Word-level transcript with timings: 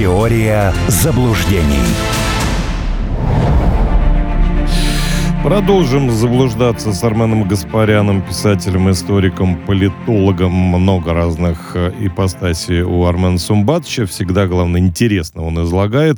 Теория 0.00 0.72
заблуждений. 0.88 1.84
Продолжим 5.44 6.10
заблуждаться 6.10 6.94
с 6.94 7.04
Арменом 7.04 7.46
Гаспаряном, 7.46 8.22
писателем, 8.22 8.90
историком, 8.90 9.62
политологом. 9.66 10.52
Много 10.52 11.12
разных 11.12 11.72
э, 11.74 11.92
ипостасей 12.00 12.80
у 12.80 13.04
Армена 13.04 13.36
Сумбатовича. 13.36 14.06
Всегда, 14.06 14.46
главное, 14.46 14.80
интересно 14.80 15.42
он 15.42 15.62
излагает. 15.64 16.16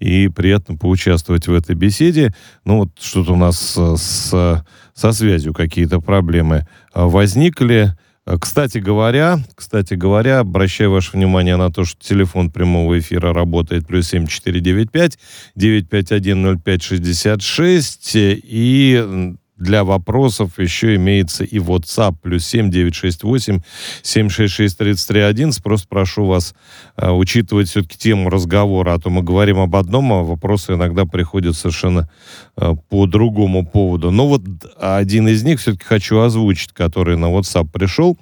И 0.00 0.26
приятно 0.26 0.76
поучаствовать 0.76 1.46
в 1.46 1.54
этой 1.54 1.76
беседе. 1.76 2.34
Ну 2.64 2.78
вот 2.78 2.90
что-то 3.00 3.34
у 3.34 3.36
нас 3.36 3.76
э, 3.78 3.94
с, 3.96 4.64
со 4.92 5.12
связью 5.12 5.54
какие-то 5.54 6.00
проблемы 6.00 6.66
э, 6.92 7.04
возникли. 7.04 7.94
Э, 8.30 8.38
кстати 8.38 8.78
говоря, 8.78 9.40
кстати 9.54 9.94
говоря, 9.94 10.40
обращаю 10.40 10.92
ваше 10.92 11.12
внимание 11.12 11.56
на 11.56 11.70
то, 11.70 11.84
что 11.84 12.02
телефон 12.04 12.50
прямого 12.50 12.98
эфира 12.98 13.32
работает 13.32 13.86
плюс 13.86 14.08
7495 14.08 15.18
951 15.56 16.60
0566 16.64 18.10
и 18.14 19.34
для 19.60 19.84
вопросов 19.84 20.58
еще 20.58 20.96
имеется 20.96 21.44
и 21.44 21.58
WhatsApp 21.58 22.16
плюс 22.20 22.46
7 22.46 22.70
968 22.70 23.60
766 24.02 24.78
33 24.78 25.50
Просто 25.62 25.86
прошу 25.88 26.24
вас 26.24 26.54
э, 26.96 27.10
учитывать 27.10 27.68
все-таки 27.68 27.98
тему 27.98 28.30
разговора, 28.30 28.94
а 28.94 28.98
то 28.98 29.10
мы 29.10 29.22
говорим 29.22 29.58
об 29.58 29.76
одном, 29.76 30.12
а 30.12 30.22
вопросы 30.22 30.72
иногда 30.72 31.04
приходят 31.04 31.54
совершенно 31.54 32.08
э, 32.56 32.74
по 32.88 33.06
другому 33.06 33.66
поводу. 33.66 34.10
Но 34.10 34.26
вот 34.26 34.42
один 34.80 35.28
из 35.28 35.42
них 35.44 35.60
все-таки 35.60 35.84
хочу 35.84 36.20
озвучить, 36.20 36.72
который 36.72 37.16
на 37.16 37.26
WhatsApp 37.26 37.68
пришел. 37.70 38.16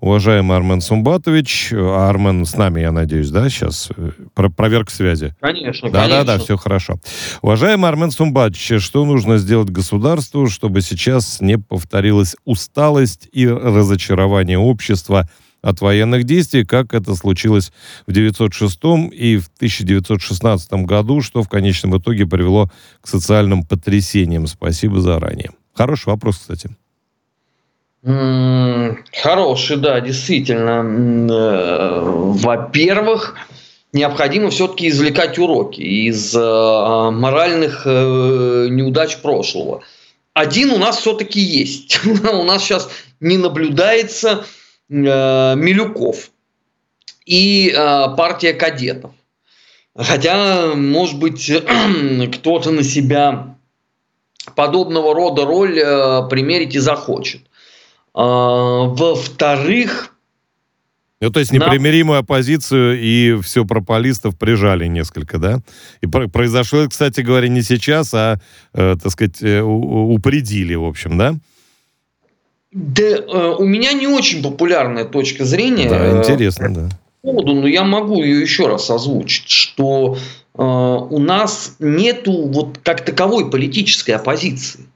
Уважаемый 0.00 0.56
Армен 0.56 0.82
Сумбатович, 0.82 1.70
а 1.72 2.10
Армен 2.10 2.44
с 2.44 2.54
нами, 2.56 2.80
я 2.80 2.92
надеюсь, 2.92 3.30
да, 3.30 3.48
сейчас? 3.48 3.88
Э, 3.96 4.10
про 4.34 4.50
проверка 4.50 4.92
связи. 4.92 5.34
Конечно, 5.40 5.90
да, 5.90 6.02
конечно. 6.02 6.24
Да, 6.24 6.36
да, 6.36 6.44
все 6.44 6.58
хорошо. 6.58 6.98
Уважаемый 7.40 7.88
Армен 7.88 8.10
Сумбатович, 8.10 8.82
что 8.82 9.06
нужно 9.06 9.38
сделать 9.38 9.70
государству, 9.70 10.46
чтобы 10.48 10.81
сейчас 10.82 11.40
не 11.40 11.58
повторилась 11.58 12.36
усталость 12.44 13.28
и 13.32 13.48
разочарование 13.48 14.58
общества 14.58 15.28
от 15.62 15.80
военных 15.80 16.24
действий, 16.24 16.64
как 16.64 16.92
это 16.92 17.14
случилось 17.14 17.72
в 18.06 18.12
906 18.12 18.78
и 19.12 19.38
в 19.38 19.46
1916 19.56 20.72
году, 20.84 21.22
что 21.22 21.42
в 21.42 21.48
конечном 21.48 21.98
итоге 21.98 22.26
привело 22.26 22.68
к 23.00 23.08
социальным 23.08 23.64
потрясениям. 23.64 24.46
Спасибо 24.46 25.00
заранее. 25.00 25.50
Хороший 25.74 26.08
вопрос, 26.08 26.38
кстати. 26.38 26.70
Хороший, 28.02 29.76
да, 29.76 30.00
действительно. 30.00 31.32
Э, 31.32 32.00
во-первых, 32.02 33.36
необходимо 33.92 34.50
все-таки 34.50 34.88
извлекать 34.88 35.38
уроки 35.38 35.80
из 35.80 36.34
э, 36.34 36.40
моральных 36.40 37.82
э, 37.84 38.66
неудач 38.70 39.18
прошлого 39.18 39.82
один 40.34 40.70
у 40.70 40.78
нас 40.78 40.98
все-таки 40.98 41.40
есть. 41.40 42.00
у 42.06 42.44
нас 42.44 42.62
сейчас 42.62 42.88
не 43.20 43.38
наблюдается 43.38 44.44
э, 44.88 45.54
Милюков 45.56 46.30
и 47.26 47.70
э, 47.70 48.16
партия 48.16 48.52
кадетов. 48.52 49.12
Хотя, 49.94 50.74
может 50.74 51.18
быть, 51.18 51.52
кто-то 52.34 52.70
на 52.70 52.82
себя 52.82 53.56
подобного 54.54 55.14
рода 55.14 55.44
роль 55.44 55.78
э, 55.78 56.28
примерить 56.28 56.74
и 56.74 56.78
захочет. 56.78 57.42
Э, 58.14 58.14
во-вторых, 58.14 60.14
ну, 61.26 61.30
то 61.30 61.40
есть 61.40 61.52
непримиримую 61.52 62.18
оппозицию 62.18 63.00
и 63.00 63.40
все 63.42 63.64
пропалистов 63.64 64.36
прижали 64.36 64.86
несколько, 64.86 65.38
да? 65.38 65.60
И 66.00 66.06
произошло, 66.06 66.88
кстати 66.88 67.20
говоря, 67.20 67.48
не 67.48 67.62
сейчас, 67.62 68.12
а, 68.12 68.40
э, 68.74 68.96
так 69.00 69.12
сказать, 69.12 69.40
э, 69.40 69.60
упредили, 69.60 70.74
в 70.74 70.84
общем, 70.84 71.16
да? 71.16 71.36
Да, 72.72 73.02
э, 73.02 73.54
у 73.56 73.64
меня 73.64 73.92
не 73.92 74.08
очень 74.08 74.42
популярная 74.42 75.04
точка 75.04 75.44
зрения. 75.44 75.88
Да, 75.88 76.18
интересно, 76.18 76.74
да. 76.74 76.88
Поводу, 77.22 77.54
но 77.54 77.68
я 77.68 77.84
могу 77.84 78.22
ее 78.22 78.40
еще 78.40 78.66
раз 78.66 78.90
озвучить, 78.90 79.48
что 79.48 80.16
э, 80.16 80.62
у 80.62 81.18
нас 81.20 81.76
нету 81.78 82.48
вот 82.48 82.80
как 82.82 83.04
таковой 83.04 83.48
политической 83.48 84.12
оппозиции. 84.12 84.86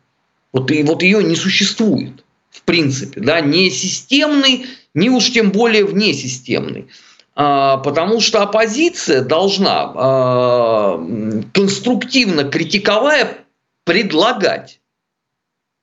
Вот, 0.53 0.73
и, 0.73 0.83
вот 0.83 1.03
ее 1.03 1.23
не 1.23 1.37
существует, 1.37 2.25
в 2.51 2.63
принципе, 2.63 3.21
да, 3.21 3.41
не 3.41 3.71
системный 3.71 4.67
ни 4.97 5.09
уж 5.09 5.31
тем 5.31 5.53
более 5.53 5.85
внесистемный. 5.85 6.89
А, 7.37 7.77
потому 7.77 8.21
что 8.21 8.43
оппозиция 8.43 9.21
должна, 9.21 9.93
а, 9.95 11.07
конструктивно 11.53 12.45
критиковая, 12.45 13.45
предлагать. 13.85 14.81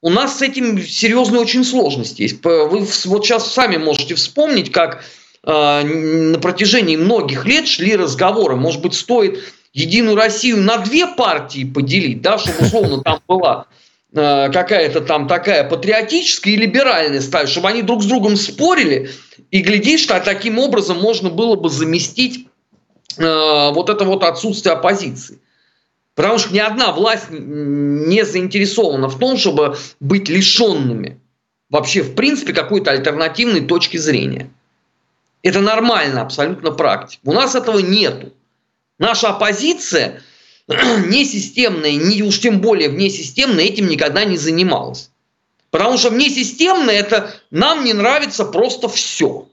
У 0.02 0.10
нас 0.10 0.40
с 0.40 0.42
этим 0.42 0.82
серьезные 0.82 1.42
очень 1.42 1.64
сложности 1.64 2.24
есть. 2.24 2.44
Вы 2.44 2.86
вот 3.06 3.26
сейчас 3.26 3.54
сами 3.54 3.78
можете 3.78 4.16
вспомнить, 4.16 4.72
как 4.72 5.04
а, 5.44 5.84
на 5.84 6.40
протяжении 6.40 6.98
многих 6.98 7.46
лет 7.46 7.68
шли 7.68 7.96
разговоры. 7.96 8.56
Может 8.56 8.82
быть, 8.82 8.96
стоит 8.96 9.40
Единую 9.74 10.16
Россию 10.16 10.58
на 10.58 10.78
две 10.78 11.08
партии 11.08 11.64
поделить, 11.66 12.22
да, 12.22 12.38
чтобы 12.38 12.66
условно 12.66 13.02
там 13.04 13.22
была 13.28 13.66
какая-то 14.14 15.02
там 15.02 15.28
такая 15.28 15.68
патриотическая 15.68 16.54
и 16.54 16.58
либеральная 16.58 17.22
сталь, 17.22 17.48
чтобы 17.48 17.70
они 17.70 17.82
друг 17.82 18.04
с 18.04 18.06
другом 18.06 18.36
спорили, 18.36 19.10
и 19.50 19.62
глядишь, 19.62 20.02
что 20.02 20.20
таким 20.20 20.60
образом 20.60 21.00
можно 21.00 21.30
было 21.30 21.56
бы 21.56 21.70
заместить 21.70 22.48
э, 23.18 23.72
вот 23.72 23.90
это 23.90 24.06
вот 24.06 24.24
отсутствие 24.24 24.74
оппозиции. 24.74 25.40
Потому 26.14 26.38
что 26.38 26.54
ни 26.54 26.60
одна 26.60 26.92
власть 26.92 27.28
не 27.32 28.24
заинтересована 28.24 29.08
в 29.10 29.18
том, 29.18 29.36
чтобы 29.36 29.78
быть 30.00 30.30
лишенными 30.30 31.20
вообще, 31.72 32.04
в 32.04 32.14
принципе, 32.14 32.54
какой-то 32.54 32.92
альтернативной 32.92 33.62
точки 33.62 33.98
зрения. 33.98 34.52
Это 35.42 35.60
нормально 35.60 36.22
абсолютно 36.22 36.70
практика. 36.70 37.22
У 37.26 37.34
нас 37.34 37.56
этого 37.56 37.80
нету. 37.80 38.32
Наша 39.00 39.30
оппозиция– 39.30 40.22
несистемная, 41.08 41.96
не 41.96 42.24
уж 42.24 42.40
тем 42.40 42.62
более 42.62 42.90
внесистемная, 42.90 43.66
этим 43.66 43.88
никогда 43.88 44.24
не 44.26 44.38
занималась. 44.38 45.10
Потому 45.72 45.98
что 45.98 46.12
внесистемное 46.12 46.94
это 46.94 47.34
нам 47.50 47.84
не 47.84 47.94
нравится 47.94 48.46
просто 48.46 48.88
все. 48.88 49.48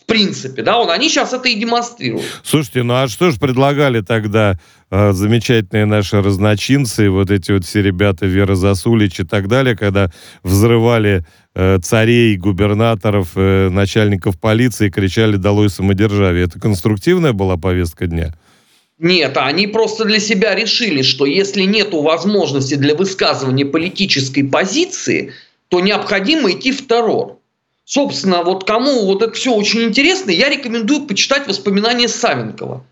В 0.00 0.04
принципе, 0.06 0.62
да, 0.62 0.78
вот 0.78 0.90
они 0.90 1.08
сейчас 1.08 1.32
это 1.32 1.48
и 1.48 1.54
демонстрируют. 1.54 2.24
Слушайте, 2.42 2.82
ну 2.82 2.94
а 2.94 3.08
что 3.08 3.30
же 3.30 3.38
предлагали 3.38 4.00
тогда 4.00 4.58
э, 4.90 5.12
замечательные 5.12 5.86
наши 5.86 6.20
разночинцы, 6.20 7.08
вот 7.08 7.30
эти 7.30 7.52
вот 7.52 7.64
все 7.64 7.82
ребята 7.82 8.26
Вера 8.26 8.54
Засулич 8.54 9.20
и 9.20 9.24
так 9.24 9.48
далее, 9.48 9.76
когда 9.76 10.10
взрывали 10.42 11.24
э, 11.54 11.78
царей, 11.82 12.36
губернаторов, 12.36 13.30
э, 13.36 13.68
начальников 13.68 14.40
полиции, 14.40 14.90
кричали 14.90 15.36
«Долой 15.36 15.70
самодержавие». 15.70 16.46
Это 16.46 16.60
конструктивная 16.60 17.32
была 17.32 17.56
повестка 17.56 18.06
дня? 18.06 18.34
Нет, 19.02 19.36
они 19.36 19.66
просто 19.66 20.04
для 20.04 20.20
себя 20.20 20.54
решили, 20.54 21.02
что 21.02 21.26
если 21.26 21.62
нет 21.62 21.92
возможности 21.92 22.76
для 22.76 22.94
высказывания 22.94 23.64
политической 23.64 24.44
позиции, 24.44 25.32
то 25.66 25.80
необходимо 25.80 26.52
идти 26.52 26.70
в 26.70 26.86
террор. 26.86 27.38
Собственно, 27.84 28.44
вот 28.44 28.62
кому 28.62 29.06
вот 29.06 29.22
это 29.22 29.32
все 29.32 29.52
очень 29.52 29.82
интересно, 29.82 30.30
я 30.30 30.48
рекомендую 30.48 31.06
почитать 31.06 31.48
воспоминания 31.48 32.06
Савенкова. 32.06 32.84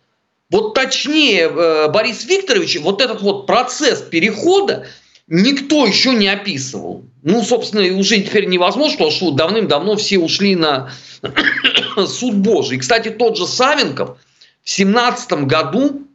Вот 0.50 0.75
точнее, 0.75 1.43
э, 1.49 1.88
Борис 1.91 2.25
Викторович, 2.25 2.81
вот 2.81 3.00
этот 3.00 3.22
вот 3.22 3.47
процесс 3.47 4.00
перехода 4.00 4.88
никто 5.28 5.87
еще 5.87 6.12
не 6.12 6.26
описывал. 6.26 7.04
Ну, 7.22 7.44
собственно, 7.44 7.97
уже 7.97 8.20
теперь 8.20 8.47
невозможно, 8.47 8.94
потому 8.94 9.12
что 9.12 9.31
давным-давно 9.31 9.94
все 9.94 10.19
ушли 10.19 10.56
на 10.56 10.91
суд 12.09 12.34
Божий. 12.34 12.78
Кстати, 12.78 13.10
тот 13.10 13.37
же 13.37 13.47
Савенков– 13.47 14.19
в 14.62 14.70
семнадцатом 14.70 15.46
году, 15.49 16.06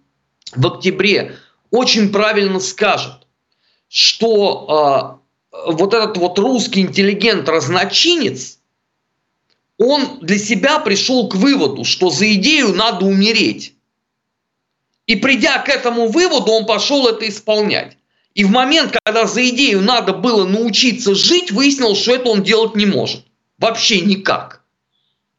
в 0.54 0.68
октябре, 0.68 1.38
очень 1.72 2.12
правильно 2.12 2.60
скажет, 2.60 3.28
что 3.90 5.22
э, 5.52 5.72
вот 5.72 5.94
этот 5.94 6.18
вот 6.18 6.38
русский 6.40 6.82
интеллигент-разночинец, 6.82 8.60
он 9.78 10.20
для 10.22 10.38
себя 10.38 10.80
пришел 10.80 11.28
к 11.28 11.36
выводу, 11.36 11.84
что 11.84 12.10
за 12.10 12.34
идею 12.34 12.74
надо 12.74 13.06
умереть. 13.06 13.74
И 15.06 15.16
придя 15.16 15.60
к 15.60 15.70
этому 15.70 16.08
выводу, 16.08 16.52
он 16.52 16.66
пошел 16.66 17.08
это 17.08 17.28
исполнять. 17.28 17.98
И 18.34 18.44
в 18.44 18.50
момент, 18.50 18.98
когда 19.04 19.28
за 19.28 19.48
идею 19.50 19.82
надо 19.82 20.14
было 20.14 20.46
научиться 20.46 21.16
жить, 21.16 21.52
выяснилось, 21.52 22.02
что 22.02 22.16
это 22.16 22.30
он 22.30 22.44
делать 22.44 22.76
не 22.76 22.86
может. 22.86 23.24
Вообще 23.58 24.02
никак. 24.02 24.62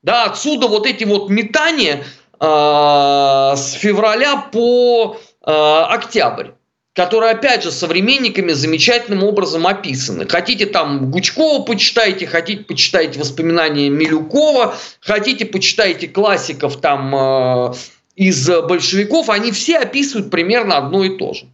Да, 0.02 0.24
отсюда 0.24 0.68
вот 0.68 0.86
эти 0.86 1.04
вот 1.04 1.28
метания 1.28 2.04
с 2.40 3.72
февраля 3.72 4.48
по 4.52 5.16
э, 5.46 5.50
октябрь 5.50 6.50
которые, 6.96 7.32
опять 7.32 7.62
же, 7.62 7.70
современниками 7.70 8.52
замечательным 8.52 9.22
образом 9.22 9.66
описаны. 9.66 10.26
Хотите 10.26 10.64
там 10.64 11.10
Гучкова 11.10 11.62
почитайте, 11.62 12.26
хотите 12.26 12.64
почитайте 12.64 13.20
воспоминания 13.20 13.90
Милюкова, 13.90 14.74
хотите 15.00 15.44
почитайте 15.44 16.08
классиков 16.08 16.80
там 16.80 17.14
э, 17.14 17.74
из 18.16 18.48
большевиков, 18.48 19.28
они 19.28 19.52
все 19.52 19.76
описывают 19.76 20.30
примерно 20.30 20.78
одно 20.78 21.04
и 21.04 21.18
то 21.18 21.34
же. 21.34 21.44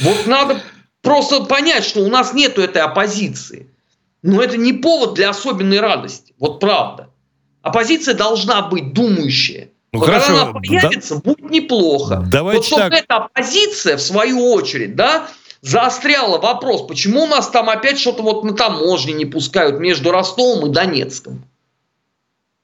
Вот 0.00 0.26
надо 0.28 0.62
просто 1.02 1.42
понять, 1.44 1.84
что 1.84 2.00
у 2.00 2.08
нас 2.08 2.32
нету 2.32 2.62
этой 2.62 2.82
оппозиции. 2.82 3.68
Но 4.22 4.40
это 4.40 4.56
не 4.56 4.74
повод 4.74 5.14
для 5.14 5.30
особенной 5.30 5.80
радости. 5.80 6.34
Вот 6.38 6.60
правда. 6.60 7.07
Оппозиция 7.68 8.14
должна 8.14 8.62
быть 8.62 8.92
думающая. 8.92 9.68
Ну, 9.92 10.00
вот 10.00 10.06
хорошо. 10.06 10.42
Она 10.42 10.52
появится, 10.52 11.14
да... 11.14 11.20
будет 11.20 11.50
неплохо. 11.50 12.24
Давайте 12.30 12.58
вот 12.58 12.66
чтобы 12.66 12.90
так. 12.90 13.04
эта 13.04 13.16
оппозиция, 13.16 13.96
в 13.96 14.02
свою 14.02 14.52
очередь, 14.52 14.96
да, 14.96 15.28
заостряла 15.62 16.38
вопрос, 16.38 16.86
почему 16.86 17.24
у 17.24 17.26
нас 17.26 17.48
там 17.48 17.68
опять 17.68 17.98
что-то 17.98 18.22
вот 18.22 18.44
на 18.44 18.52
таможне 18.54 19.12
не 19.12 19.24
пускают 19.24 19.80
между 19.80 20.10
Ростовом 20.10 20.70
и 20.70 20.72
Донецком. 20.72 21.42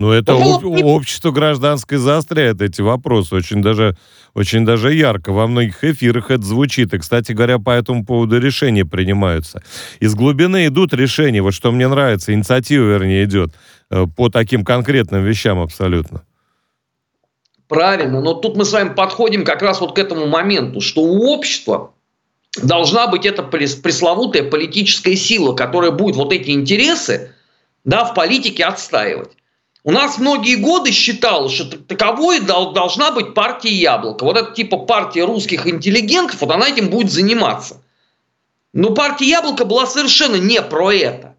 Ну, 0.00 0.10
это 0.10 0.32
об, 0.32 0.64
общество 0.64 1.30
гражданское 1.30 1.98
заостряет 1.98 2.60
эти 2.60 2.80
вопросы 2.80 3.36
очень 3.36 3.62
даже, 3.62 3.96
очень 4.34 4.64
даже 4.64 4.92
ярко. 4.92 5.32
Во 5.32 5.46
многих 5.46 5.84
эфирах 5.84 6.32
это 6.32 6.42
звучит. 6.42 6.92
И, 6.92 6.98
кстати 6.98 7.30
говоря, 7.30 7.60
по 7.60 7.70
этому 7.70 8.04
поводу 8.04 8.40
решения 8.40 8.84
принимаются. 8.84 9.62
Из 10.00 10.14
глубины 10.16 10.66
идут 10.66 10.92
решения. 10.92 11.42
Вот 11.42 11.54
что 11.54 11.70
мне 11.70 11.86
нравится, 11.86 12.34
инициатива, 12.34 12.84
вернее, 12.84 13.24
идет 13.24 13.54
по 14.16 14.28
таким 14.28 14.64
конкретным 14.64 15.24
вещам 15.24 15.60
абсолютно. 15.60 16.24
Правильно, 17.68 18.20
но 18.20 18.34
тут 18.34 18.56
мы 18.56 18.64
с 18.64 18.72
вами 18.72 18.90
подходим 18.90 19.44
как 19.44 19.62
раз 19.62 19.80
вот 19.80 19.94
к 19.94 19.98
этому 19.98 20.26
моменту, 20.26 20.80
что 20.80 21.02
у 21.02 21.30
общества 21.32 21.92
должна 22.62 23.06
быть 23.06 23.24
эта 23.26 23.42
пресловутая 23.42 24.48
политическая 24.48 25.16
сила, 25.16 25.54
которая 25.54 25.90
будет 25.90 26.16
вот 26.16 26.32
эти 26.32 26.50
интересы 26.50 27.32
да, 27.84 28.04
в 28.04 28.14
политике 28.14 28.64
отстаивать. 28.64 29.30
У 29.82 29.90
нас 29.90 30.18
многие 30.18 30.56
годы 30.56 30.92
считалось, 30.92 31.52
что 31.52 31.76
таковой 31.76 32.40
должна 32.40 33.10
быть 33.10 33.34
партия 33.34 33.72
Яблоко. 33.72 34.24
Вот 34.24 34.36
это 34.36 34.52
типа 34.52 34.78
партия 34.78 35.24
русских 35.24 35.66
интеллигентов, 35.66 36.40
вот 36.40 36.50
она 36.50 36.68
этим 36.68 36.88
будет 36.88 37.12
заниматься. 37.12 37.82
Но 38.72 38.90
партия 38.90 39.28
Яблоко 39.28 39.64
была 39.64 39.86
совершенно 39.86 40.36
не 40.36 40.60
про 40.62 40.90
это. 40.90 41.36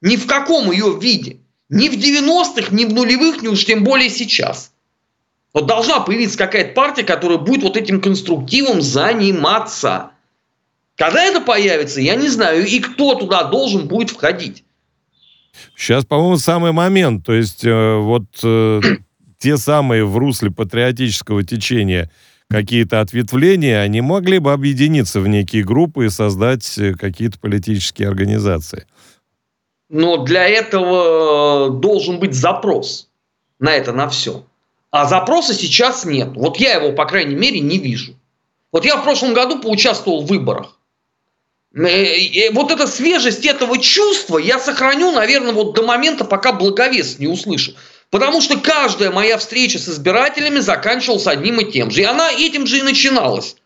Ни 0.00 0.16
в 0.16 0.26
каком 0.26 0.70
ее 0.70 0.98
виде. 1.00 1.38
Ни 1.70 1.88
в 1.88 1.94
90-х, 1.94 2.74
ни 2.74 2.84
в 2.84 2.92
нулевых, 2.92 3.42
ни 3.42 3.48
уж 3.48 3.64
тем 3.64 3.84
более 3.84 4.10
сейчас. 4.10 4.72
Вот 5.54 5.66
должна 5.66 6.00
появиться 6.00 6.36
какая-то 6.36 6.74
партия, 6.74 7.04
которая 7.04 7.38
будет 7.38 7.62
вот 7.62 7.76
этим 7.76 8.00
конструктивом 8.00 8.82
заниматься. 8.82 10.10
Когда 10.96 11.24
это 11.24 11.40
появится, 11.40 12.00
я 12.00 12.16
не 12.16 12.28
знаю. 12.28 12.66
И 12.66 12.80
кто 12.80 13.14
туда 13.14 13.44
должен 13.44 13.86
будет 13.86 14.10
входить. 14.10 14.64
Сейчас, 15.76 16.04
по-моему, 16.04 16.38
самый 16.38 16.72
момент. 16.72 17.24
То 17.24 17.32
есть 17.32 17.64
э, 17.64 17.96
вот 17.96 18.24
э, 18.42 18.80
те 19.38 19.56
самые 19.56 20.04
в 20.04 20.16
русле 20.16 20.50
патриотического 20.50 21.44
течения 21.44 22.10
какие-то 22.48 23.00
ответвления, 23.00 23.80
они 23.80 24.00
могли 24.00 24.38
бы 24.38 24.52
объединиться 24.52 25.20
в 25.20 25.28
некие 25.28 25.64
группы 25.64 26.06
и 26.06 26.10
создать 26.10 26.78
э, 26.78 26.94
какие-то 26.94 27.38
политические 27.38 28.08
организации. 28.08 28.86
Но 29.88 30.18
для 30.18 30.48
этого 30.48 31.70
должен 31.70 32.18
быть 32.18 32.34
запрос 32.34 33.08
на 33.58 33.74
это, 33.74 33.92
на 33.92 34.08
все. 34.08 34.44
А 34.90 35.06
запроса 35.06 35.54
сейчас 35.54 36.04
нет. 36.04 36.30
Вот 36.34 36.56
я 36.58 36.74
его, 36.74 36.92
по 36.92 37.04
крайней 37.04 37.34
мере, 37.34 37.60
не 37.60 37.78
вижу. 37.78 38.14
Вот 38.72 38.84
я 38.84 38.96
в 38.96 39.02
прошлом 39.02 39.34
году 39.34 39.60
поучаствовал 39.60 40.22
в 40.22 40.26
выборах. 40.26 40.78
Э, 41.76 42.50
вот 42.52 42.70
эта 42.70 42.86
свежесть 42.86 43.44
этого 43.44 43.78
чувства 43.78 44.38
я 44.38 44.58
сохраню, 44.58 45.10
наверное, 45.10 45.52
вот 45.52 45.74
до 45.74 45.82
момента, 45.82 46.24
пока 46.24 46.52
благовест 46.52 47.18
не 47.18 47.26
услышу. 47.26 47.74
Потому 48.10 48.40
что 48.40 48.58
каждая 48.60 49.10
моя 49.10 49.38
встреча 49.38 49.78
с 49.78 49.88
избирателями 49.88 50.60
заканчивалась 50.60 51.26
одним 51.26 51.60
и 51.60 51.70
тем 51.70 51.90
же. 51.90 52.02
И 52.02 52.04
она 52.04 52.30
этим 52.30 52.66
же 52.66 52.78
и 52.78 52.82
начиналась. 52.82 53.56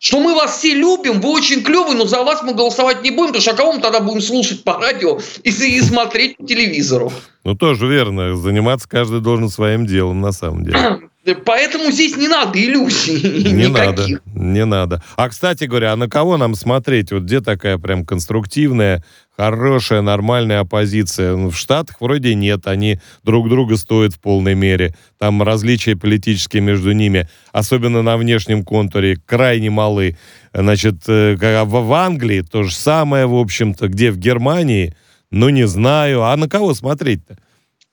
Что 0.00 0.20
мы 0.20 0.34
вас 0.34 0.58
все 0.58 0.74
любим, 0.74 1.20
вы 1.20 1.30
очень 1.30 1.64
клевые, 1.64 1.96
но 1.96 2.06
за 2.06 2.22
вас 2.22 2.44
мы 2.44 2.54
голосовать 2.54 3.02
не 3.02 3.10
будем, 3.10 3.28
потому 3.28 3.42
что 3.42 3.50
а 3.50 3.54
кого 3.54 3.72
мы 3.72 3.80
тогда 3.80 3.98
будем 3.98 4.20
слушать 4.20 4.62
по 4.62 4.74
радио 4.74 5.18
и, 5.42 5.50
и 5.50 5.80
смотреть 5.80 6.36
по 6.36 6.46
телевизору. 6.46 7.12
Ну, 7.42 7.56
тоже 7.56 7.88
верно. 7.88 8.36
Заниматься 8.36 8.88
каждый 8.88 9.20
должен 9.20 9.48
своим 9.48 9.86
делом, 9.86 10.20
на 10.20 10.30
самом 10.30 10.64
деле. 10.64 11.00
Поэтому 11.44 11.90
здесь 11.90 12.16
не 12.16 12.28
надо 12.28 12.58
иллюзий 12.58 13.20
Не 13.52 13.68
никаких. 13.68 14.22
надо, 14.24 14.40
не 14.40 14.64
надо. 14.64 15.02
А, 15.16 15.28
кстати 15.28 15.64
говоря, 15.64 15.92
а 15.92 15.96
на 15.96 16.08
кого 16.08 16.36
нам 16.36 16.54
смотреть? 16.54 17.12
Вот 17.12 17.24
где 17.24 17.40
такая 17.40 17.76
прям 17.76 18.06
конструктивная, 18.06 19.04
хорошая, 19.36 20.00
нормальная 20.00 20.60
оппозиция? 20.60 21.36
Ну, 21.36 21.50
в 21.50 21.58
Штатах 21.58 22.00
вроде 22.00 22.34
нет, 22.34 22.66
они 22.66 23.00
друг 23.24 23.48
друга 23.50 23.76
стоят 23.76 24.14
в 24.14 24.20
полной 24.20 24.54
мере. 24.54 24.94
Там 25.18 25.42
различия 25.42 25.96
политические 25.96 26.62
между 26.62 26.92
ними, 26.92 27.28
особенно 27.52 28.00
на 28.02 28.16
внешнем 28.16 28.64
контуре, 28.64 29.18
крайне 29.26 29.68
малы. 29.68 30.16
Значит, 30.54 31.02
э, 31.08 31.36
в 31.36 31.92
Англии 31.92 32.40
то 32.40 32.62
же 32.62 32.74
самое, 32.74 33.26
в 33.26 33.34
общем-то, 33.34 33.88
где 33.88 34.12
в 34.12 34.16
Германии, 34.16 34.94
ну, 35.30 35.50
не 35.50 35.66
знаю. 35.66 36.22
А 36.22 36.34
на 36.36 36.48
кого 36.48 36.72
смотреть-то? 36.72 37.36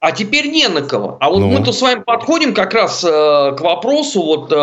А 0.05 0.11
теперь 0.11 0.51
не 0.51 0.67
на 0.67 0.83
кого. 0.83 1.17
А 1.19 1.31
вот 1.31 1.39
ну. 1.39 1.47
мы-то 1.47 1.71
с 1.71 1.81
вами 1.81 2.03
подходим 2.03 2.53
как 2.53 2.75
раз 2.75 3.03
э, 3.03 3.07
к 3.07 3.59
вопросу 3.59 4.21
вот, 4.21 4.51
э, 4.51 4.55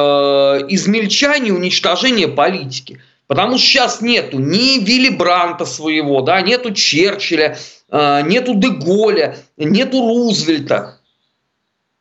измельчания, 0.68 1.52
уничтожения 1.52 2.28
политики. 2.28 3.00
Потому 3.26 3.58
что 3.58 3.66
сейчас 3.66 4.00
нету 4.00 4.38
ни 4.38 4.78
Вилли 4.78 5.08
Бранта 5.08 5.64
своего, 5.64 6.20
да, 6.22 6.40
нету 6.42 6.72
Черчилля, 6.72 7.58
э, 7.90 8.22
нету 8.24 8.54
Деголя, 8.54 9.36
нету 9.56 10.06
Рузвельта. 10.06 11.00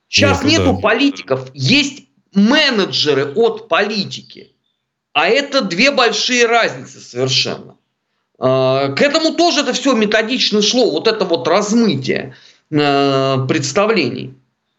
Сейчас 0.07 0.43
нету, 0.43 0.61
нету 0.61 0.73
да. 0.73 0.79
политиков, 0.79 1.49
есть 1.55 2.03
менеджеры 2.35 3.33
от 3.33 3.67
политики. 3.67 4.51
А 5.13 5.27
это 5.27 5.61
две 5.61 5.89
большие 5.89 6.45
разницы 6.45 6.99
совершенно. 6.99 7.75
Э, 8.37 8.93
к 8.95 9.01
этому 9.01 9.33
тоже 9.33 9.61
это 9.61 9.73
все 9.73 9.95
методично 9.95 10.61
шло, 10.61 10.91
вот 10.91 11.07
это 11.07 11.25
вот 11.25 11.47
размытие. 11.47 12.35
Э, 12.71 13.45
представлений. 13.49 14.33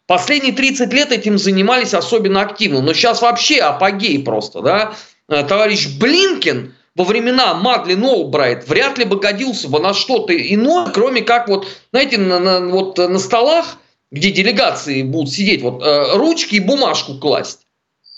Последние 0.07 0.53
30 0.53 0.91
лет 0.93 1.11
этим 1.11 1.37
занимались 1.37 1.93
особенно 1.93 2.41
активно, 2.41 2.81
но 2.81 2.93
сейчас 2.93 3.21
вообще 3.21 3.59
апогей 3.59 4.23
просто, 4.23 4.61
да. 4.61 4.95
Э, 5.29 5.43
товарищ 5.43 5.87
Блинкин 5.99 6.73
во 6.95 7.05
времена 7.05 7.53
Мадлен 7.53 8.03
Олбрайт 8.03 8.67
вряд 8.67 8.97
ли 8.97 9.05
бы 9.05 9.19
годился 9.19 9.69
бы 9.69 9.79
на 9.79 9.93
что-то 9.93 10.33
иное, 10.35 10.87
кроме 10.91 11.21
как 11.21 11.47
вот, 11.47 11.67
знаете, 11.91 12.17
на, 12.17 12.39
на, 12.39 12.67
вот 12.67 12.97
на 12.97 13.19
столах, 13.19 13.77
где 14.11 14.31
делегации 14.31 15.03
будут 15.03 15.31
сидеть, 15.31 15.61
вот 15.61 15.83
э, 15.83 16.17
ручки 16.17 16.55
и 16.55 16.59
бумажку 16.59 17.19
класть. 17.19 17.67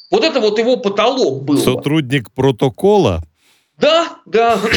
Вот 0.09 0.23
это 0.23 0.39
вот 0.39 0.57
его 0.57 0.77
потолок 0.77 1.43
был. 1.43 1.57
Сотрудник 1.57 2.31
протокола? 2.31 3.23
Да, 3.77 4.19
да. 4.25 4.57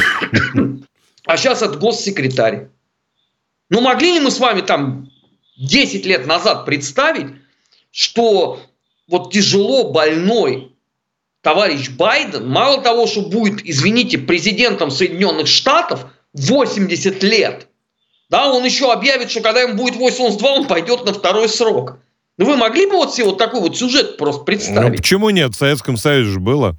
А 1.27 1.37
сейчас 1.37 1.61
это 1.61 1.77
госсекретарь. 1.77 2.69
Ну, 3.71 3.81
могли 3.81 4.15
ли 4.15 4.21
мы 4.21 4.31
с 4.31 4.39
вами 4.39 4.61
там 4.61 5.11
10 5.59 6.07
лет 6.07 6.27
назад 6.27 6.65
представить, 6.65 7.27
что 7.91 8.61
вот 9.09 9.33
тяжело 9.33 9.91
больной 9.91 10.73
товарищ 11.43 11.91
Байден, 11.91 12.49
мало 12.49 12.83
того, 12.83 13.07
что 13.07 13.23
будет, 13.23 13.65
извините, 13.65 14.19
президентом 14.19 14.91
Соединенных 14.91 15.47
Штатов 15.47 16.07
80 16.35 17.23
лет, 17.23 17.69
да, 18.29 18.53
он 18.53 18.65
еще 18.65 18.93
объявит, 18.93 19.31
что 19.31 19.41
когда 19.41 19.63
ему 19.63 19.75
будет 19.75 19.97
82, 19.97 20.51
он 20.51 20.67
пойдет 20.67 21.05
на 21.05 21.15
второй 21.15 21.49
срок. 21.49 21.99
Ну, 22.37 22.45
вы 22.45 22.57
могли 22.57 22.87
бы 22.87 22.97
вот 22.97 23.15
себе 23.15 23.25
вот 23.25 23.39
такой 23.39 23.61
вот 23.61 23.77
сюжет 23.77 24.17
просто 24.17 24.45
представить? 24.45 24.91
Ну, 24.91 24.97
почему 24.97 25.31
нет? 25.31 25.55
В 25.55 25.59
Советском 25.59 25.97
Союзе 25.97 26.33
же 26.33 26.41
было. 26.41 26.77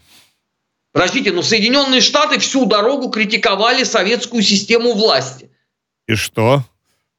Подождите, 0.91 1.31
ну 1.31 1.43
Соединенные 1.43 2.01
Штаты 2.01 2.39
всю 2.39 2.65
дорогу 2.65 3.09
критиковали 3.09 3.83
советскую 3.83 4.41
систему 4.41 4.93
власти. 4.93 5.51
И 6.07 6.15
что? 6.15 6.63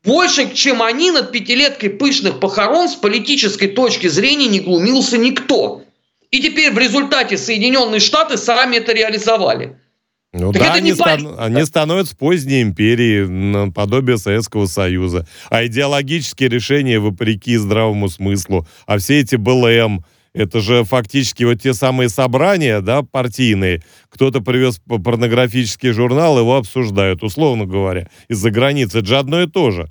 Больше, 0.04 0.54
чем 0.54 0.82
они 0.82 1.10
над 1.10 1.30
пятилеткой 1.30 1.90
пышных 1.90 2.40
похорон 2.40 2.88
с 2.88 2.94
политической 2.94 3.68
точки 3.68 4.06
зрения 4.06 4.46
не 4.46 4.60
глумился 4.60 5.18
никто. 5.18 5.82
И 6.30 6.40
теперь 6.40 6.72
в 6.72 6.78
результате 6.78 7.36
Соединенные 7.36 8.00
Штаты 8.00 8.36
сами 8.38 8.76
это 8.76 8.92
реализовали. 8.92 9.76
Ну 10.32 10.52
так 10.52 10.62
да, 10.62 10.72
они, 10.74 10.94
стан- 10.94 11.34
они 11.38 11.64
становятся 11.64 12.16
поздней 12.16 12.62
империей, 12.62 13.26
наподобие 13.26 14.16
Советского 14.16 14.66
Союза. 14.66 15.26
А 15.50 15.66
идеологические 15.66 16.48
решения 16.48 17.00
вопреки 17.00 17.56
здравому 17.56 18.08
смыслу. 18.08 18.66
А 18.86 18.98
все 18.98 19.18
эти 19.18 19.34
БЛМ, 19.34 20.04
это 20.32 20.60
же 20.60 20.84
фактически 20.84 21.44
вот 21.44 21.60
те 21.60 21.74
самые 21.74 22.08
собрания, 22.08 22.80
да, 22.80 23.02
партийные. 23.02 23.82
Кто-то 24.08 24.40
привез 24.40 24.80
порнографический 24.86 25.90
журнал, 25.90 26.38
его 26.38 26.56
обсуждают, 26.56 27.22
условно 27.22 27.66
говоря, 27.66 28.08
из-за 28.28 28.50
границы. 28.50 28.98
Это 28.98 29.08
же 29.08 29.18
одно 29.18 29.42
и 29.42 29.46
то 29.46 29.70
же. 29.70 29.90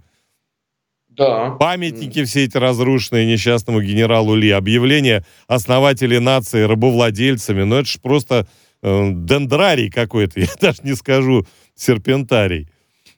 Да. 1.10 1.52
Памятники 1.52 2.24
все 2.24 2.46
эти 2.46 2.56
разрушенные 2.56 3.26
несчастному 3.26 3.82
генералу 3.82 4.36
Ли, 4.36 4.52
объявление 4.52 5.26
основателей 5.48 6.20
нации 6.20 6.62
рабовладельцами, 6.62 7.64
ну 7.64 7.76
это 7.76 7.90
же 7.90 8.00
просто 8.00 8.48
э, 8.82 9.10
дендрарий 9.12 9.90
какой-то, 9.90 10.40
я 10.40 10.48
даже 10.62 10.80
не 10.84 10.96
скажу 10.96 11.46
серпентарий. 11.76 12.70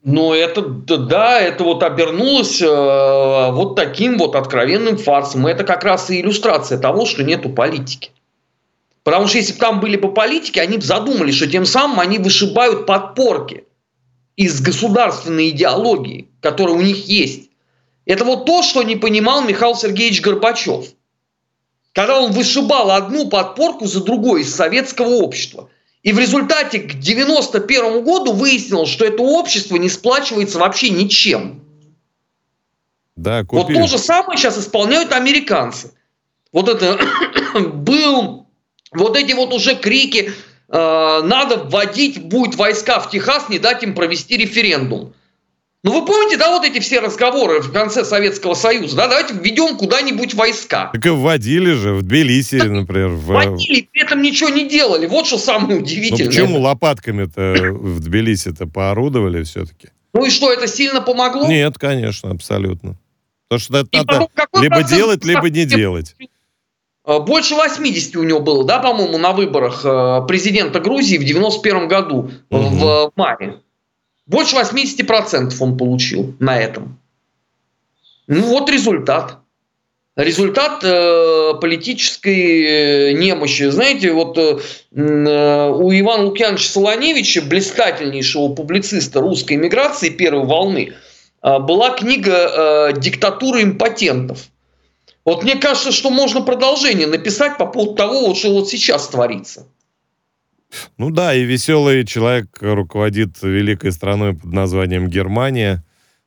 Но 0.04 0.34
это, 0.34 0.62
да, 0.62 1.40
это 1.40 1.64
вот 1.64 1.84
обернулось 1.84 2.60
э, 2.60 2.66
вот 3.52 3.76
таким 3.76 4.18
вот 4.18 4.36
откровенным 4.36 4.98
фарсом. 4.98 5.46
Это 5.46 5.64
как 5.64 5.84
раз 5.84 6.10
и 6.10 6.22
иллюстрация 6.22 6.80
того, 6.80 7.06
что 7.06 7.24
нету 7.24 7.50
политики. 7.50 8.10
Потому 9.04 9.28
что 9.28 9.38
если 9.38 9.54
бы 9.54 9.60
там 9.60 9.80
были 9.80 9.98
бы 9.98 10.12
политики, 10.12 10.58
они 10.58 10.78
бы 10.78 10.84
задумали, 10.84 11.32
что 11.32 11.48
тем 11.48 11.66
самым 11.66 12.00
они 12.00 12.18
вышибают 12.18 12.88
подпорки 12.88 13.66
из 14.36 14.60
государственной 14.62 15.50
идеологии, 15.50 16.28
которая 16.42 16.76
у 16.76 16.82
них 16.82 17.08
есть. 17.08 17.50
Это 18.06 18.26
вот 18.26 18.48
то, 18.48 18.64
что 18.64 18.82
не 18.82 18.96
понимал 18.96 19.44
Михаил 19.44 19.76
Сергеевич 19.76 20.22
Горбачев. 20.22 20.88
Когда 21.94 22.20
он 22.20 22.32
вышибал 22.32 22.90
одну 22.90 23.30
подпорку 23.30 23.86
за 23.86 24.04
другой 24.04 24.42
из 24.42 24.56
советского 24.56 25.10
общества– 25.18 25.70
и 26.04 26.14
в 26.14 26.20
результате 26.20 26.80
к 26.80 26.96
91 26.96 28.04
году 28.04 28.34
выяснилось, 28.34 28.90
что 28.90 29.06
это 29.06 29.22
общество 29.22 29.76
не 29.76 29.90
сплачивается 29.90 30.58
вообще 30.58 30.90
ничем. 30.90 31.64
Да, 33.16 33.44
купили. 33.44 33.78
Вот 33.78 33.84
то 33.84 33.88
же 33.88 33.98
самое 34.00 34.38
сейчас 34.38 34.58
исполняют 34.58 35.12
американцы. 35.12 35.92
Вот 36.52 36.70
это 36.70 37.00
был, 37.60 38.48
вот 38.92 39.16
эти 39.16 39.34
вот 39.34 39.54
уже 39.54 39.76
крики, 39.76 40.32
э, 40.70 41.22
надо 41.24 41.58
вводить 41.58 42.24
будет 42.24 42.56
войска 42.56 43.00
в 43.00 43.12
Техас, 43.12 43.48
не 43.50 43.60
дать 43.60 43.84
им 43.84 43.94
провести 43.94 44.38
референдум. 44.38 45.14
Ну, 45.84 46.00
вы 46.00 46.06
помните, 46.06 46.38
да, 46.38 46.52
вот 46.52 46.64
эти 46.64 46.80
все 46.80 47.00
разговоры 47.00 47.62
в 47.62 47.72
конце 47.72 48.06
Советского 48.06 48.54
Союза, 48.54 48.96
да, 48.96 49.08
давайте 49.08 49.34
введем 49.34 49.78
куда-нибудь 49.78 50.36
войска. 50.36 50.92
Так 50.94 51.04
и 51.04 51.10
вводили 51.10 51.74
же, 51.74 51.94
в 51.96 52.04
Тбилиси, 52.04 52.60
так, 52.60 52.70
например. 52.70 53.10
В... 53.10 53.26
Вводили, 53.26 53.90
при 53.92 54.04
этом 54.04 54.22
ничего 54.22 54.50
не 54.50 54.70
делали, 54.70 55.08
вот 55.08 55.26
что 55.26 55.40
самое 55.40 55.78
ну, 55.78 55.82
удивительное. 55.82 56.26
Ну, 56.26 56.30
почему 56.30 56.60
лопатками-то 56.60 57.56
в 57.72 58.00
Тбилиси-то 58.00 58.68
поорудовали 58.68 59.42
все-таки? 59.44 59.90
Ну 60.14 60.26
и 60.26 60.30
что, 60.30 60.54
это 60.54 60.68
сильно 60.68 61.02
помогло? 61.02 61.48
Нет, 61.48 61.80
конечно, 61.80 62.30
абсолютно. 62.30 62.96
Потому 63.48 63.60
что 63.60 63.78
это 63.80 63.90
и 63.92 63.98
надо 63.98 64.28
потом, 64.36 64.62
либо 64.62 64.84
делать, 64.84 65.26
либо 65.26 65.50
не 65.50 65.66
делать. 65.66 66.16
Э, 67.06 67.20
больше 67.20 67.56
80 67.56 68.16
у 68.18 68.24
него 68.24 68.40
было, 68.40 68.64
да, 68.66 68.80
по-моему, 68.80 69.18
на 69.18 69.32
выборах 69.32 69.82
э, 69.84 70.22
президента 70.28 70.80
Грузии 70.80 71.18
в 71.18 71.24
91 71.24 71.88
году, 71.88 72.32
угу. 72.50 72.60
в 72.60 73.12
мае. 73.16 73.62
Больше 74.32 74.56
80% 74.56 75.54
он 75.60 75.78
получил 75.78 76.34
на 76.40 76.58
этом. 76.58 76.98
Ну 78.28 78.44
вот 78.44 78.70
результат. 78.70 79.40
Результат 80.16 80.84
э, 80.84 81.54
политической 81.60 82.64
э, 82.64 83.12
немощи. 83.12 83.70
Знаете, 83.70 84.14
вот 84.14 84.38
э, 84.38 84.60
э, 84.96 85.70
у 85.70 85.92
Ивана 85.92 86.24
Лукьяновича 86.24 86.70
Солоневича, 86.70 87.42
блистательнейшего 87.42 88.54
публициста 88.54 89.20
русской 89.20 89.54
эмиграции 89.54 90.10
первой 90.10 90.46
волны, 90.46 90.94
э, 91.44 91.60
была 91.60 91.90
книга 91.90 92.92
э, 92.92 92.94
«Диктатура 92.98 93.62
импотентов». 93.62 94.48
Вот 95.26 95.44
мне 95.44 95.56
кажется, 95.58 95.92
что 95.92 96.10
можно 96.10 96.42
продолжение 96.42 97.08
написать 97.08 97.58
по 97.58 97.66
поводу 97.66 97.96
того, 97.96 98.34
что 98.34 98.54
вот 98.54 98.70
сейчас 98.70 99.10
творится. 99.10 99.68
Ну 100.98 101.10
да, 101.10 101.34
и 101.34 101.44
веселый 101.44 102.06
человек 102.06 102.48
руководит 102.62 103.42
великой 103.42 103.92
страной 103.92 104.34
под 104.34 104.52
названием 104.52 105.08
Германия. 105.08 105.84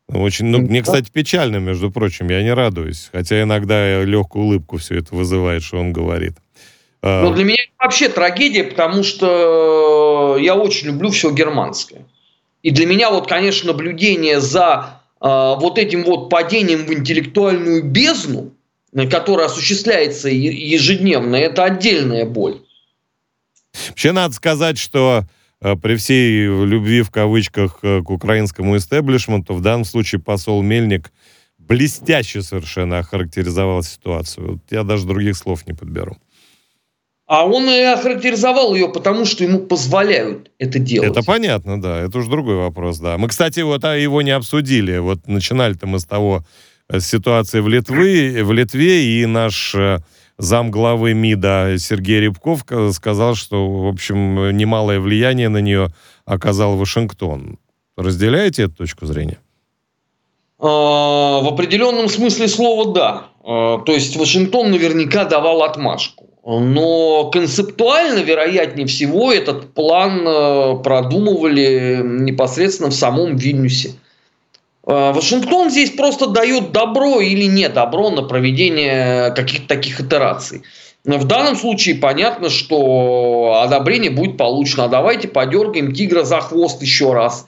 Очень, 0.09 0.47
ну, 0.47 0.59
мне, 0.59 0.83
кстати, 0.83 1.11
печально, 1.11 1.57
между 1.57 1.91
прочим, 1.91 2.29
я 2.29 2.43
не 2.43 2.53
радуюсь. 2.53 3.09
Хотя 3.13 3.43
иногда 3.43 4.03
легкую 4.03 4.45
улыбку 4.45 4.77
все 4.77 4.99
это 4.99 5.15
вызывает, 5.15 5.63
что 5.63 5.79
он 5.79 5.93
говорит. 5.93 6.35
А, 7.03 7.23
ну, 7.23 7.33
для 7.33 7.45
меня 7.45 7.57
это 7.57 7.73
вообще 7.79 8.09
трагедия, 8.09 8.65
потому 8.65 9.03
что 9.03 10.39
я 10.41 10.55
очень 10.55 10.89
люблю 10.89 11.11
все 11.11 11.31
германское. 11.31 12.07
И 12.63 12.71
для 12.71 12.87
меня 12.87 13.11
вот, 13.11 13.29
конечно, 13.29 13.73
наблюдение 13.73 14.41
за 14.41 15.01
э, 15.21 15.27
вот 15.27 15.79
этим 15.79 16.03
вот 16.05 16.31
падением 16.31 16.87
в 16.87 16.93
интеллектуальную 16.93 17.85
бездну, 17.85 18.53
которая 19.11 19.47
осуществляется 19.47 20.31
ежедневно, 20.31 21.37
это 21.37 21.65
отдельная 21.65 22.25
боль. 22.25 22.64
Вообще 23.89 24.13
надо 24.13 24.35
сказать, 24.35 24.79
что 24.79 25.25
э, 25.61 25.77
при 25.77 25.97
всей 25.97 26.47
любви 26.47 27.03
в 27.03 27.11
кавычках 27.11 27.79
э, 27.83 28.03
к 28.03 28.11
украинскому 28.11 28.77
истеблишменту, 28.77 29.55
в 29.55 29.61
данном 29.61 29.85
случае 29.85 30.21
посол 30.21 30.63
Мельник 30.63 31.13
блестяще 31.59 32.43
совершенно 32.43 32.99
охарактеризовал 32.99 33.83
ситуацию. 33.83 34.61
Я 34.71 34.83
даже 34.83 35.07
других 35.07 35.37
слов 35.37 35.67
не 35.67 35.73
подберу. 35.73 36.17
А 37.27 37.47
он 37.47 37.69
и 37.71 37.81
охарактеризовал 37.81 38.75
ее, 38.75 38.89
потому 38.89 39.25
что 39.25 39.45
ему 39.45 39.61
позволяют 39.61 40.51
это 40.59 40.79
делать. 40.79 41.11
Это 41.11 41.23
понятно, 41.23 41.81
да. 41.81 42.01
Это 42.01 42.19
уже 42.19 42.29
другой 42.29 42.57
вопрос, 42.57 42.99
да. 42.99 43.17
Мы, 43.17 43.29
кстати, 43.29 43.61
вот 43.61 43.83
а, 43.85 43.97
его 43.97 44.21
не 44.21 44.33
обсудили. 44.33 44.99
Вот 44.99 45.27
начинали-то 45.27 45.87
мы 45.87 46.01
с 46.01 46.05
того 46.05 46.45
э, 46.91 47.01
ситуации 47.01 47.61
в 47.61 47.69
Литве, 47.69 48.45
в 48.45 48.53
Литве 48.53 49.23
и 49.23 49.27
наш 49.27 49.75
зам 50.39 50.71
главы 50.71 51.15
МИДа 51.15 51.77
Сергей 51.79 52.21
Рябков 52.21 52.65
сказал, 52.93 53.35
что, 53.35 53.69
в 53.69 53.87
общем, 53.87 54.57
немалое 54.57 55.01
влияние 55.01 55.49
на 55.49 55.59
нее 55.59 55.89
оказал 56.25 56.77
Вашингтон. 56.77 57.59
Разделяете 57.97 58.65
эту 58.65 58.75
точку 58.75 59.07
зрения? 59.07 59.39
А, 60.59 61.41
в 61.41 61.47
определенном 61.47 62.09
смысле 62.09 62.49
слова 62.49 62.93
да. 62.93 63.27
А, 63.45 63.79
то 63.79 63.93
есть 63.93 64.17
Вашингтон 64.17 64.71
наверняка 64.71 65.25
давал 65.25 65.63
отмашку. 65.63 66.25
Но 66.47 67.31
концептуально, 67.31 68.19
вероятнее 68.19 68.87
всего, 68.87 69.33
этот 69.33 69.73
план 69.75 70.25
а, 70.27 70.75
продумывали 70.77 72.01
непосредственно 72.03 72.91
в 72.91 72.95
самом 72.95 73.37
Вильнюсе. 73.37 73.95
Э, 74.87 75.13
Вашингтон 75.13 75.71
здесь 75.71 75.91
просто 75.91 76.27
дает 76.27 76.73
добро 76.73 77.21
или 77.21 77.45
не 77.45 77.69
добро 77.69 78.11
на 78.11 78.23
проведение 78.23 79.31
каких-то 79.33 79.69
таких 79.69 80.01
итераций. 80.01 80.63
В 81.05 81.25
данном 81.25 81.57
случае 81.57 81.97
понятно, 81.97 82.49
что 82.49 83.61
одобрение 83.63 84.11
будет 84.11 84.39
получено. 84.39 84.85
А 84.85 84.89
давайте 84.89 85.29
подергаем 85.29 85.93
тигра 85.93 86.25
за 86.25 86.41
хвост 86.41 86.81
еще 86.81 87.13
раз. 87.13 87.47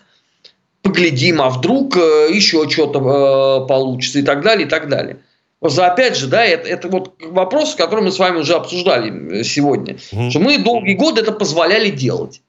Поглядим, 0.83 1.41
а 1.43 1.49
вдруг 1.49 1.97
э, 1.97 2.29
еще 2.33 2.69
что-то 2.69 2.99
э, 3.01 3.67
получится 3.67 4.19
и 4.19 4.23
так 4.23 4.43
далее, 4.43 4.67
и 4.67 4.71
так 4.71 4.89
далее. 4.89 5.19
Просто 5.59 5.87
опять 5.87 6.17
же, 6.17 6.27
да, 6.27 6.45
это, 6.45 6.69
это 6.69 6.89
вот 6.89 7.15
вопрос, 7.21 7.75
который 7.75 8.05
мы 8.05 8.13
с 8.13 8.19
вами 8.19 8.39
уже 8.39 8.55
обсуждали 8.55 9.43
сегодня. 9.43 9.97
Угу. 10.13 10.31
Что 10.31 10.39
мы 10.39 10.59
долгие 10.59 10.95
годы 10.95 11.23
это 11.23 11.33
позволяли 11.33 11.91
делать. 11.91 12.43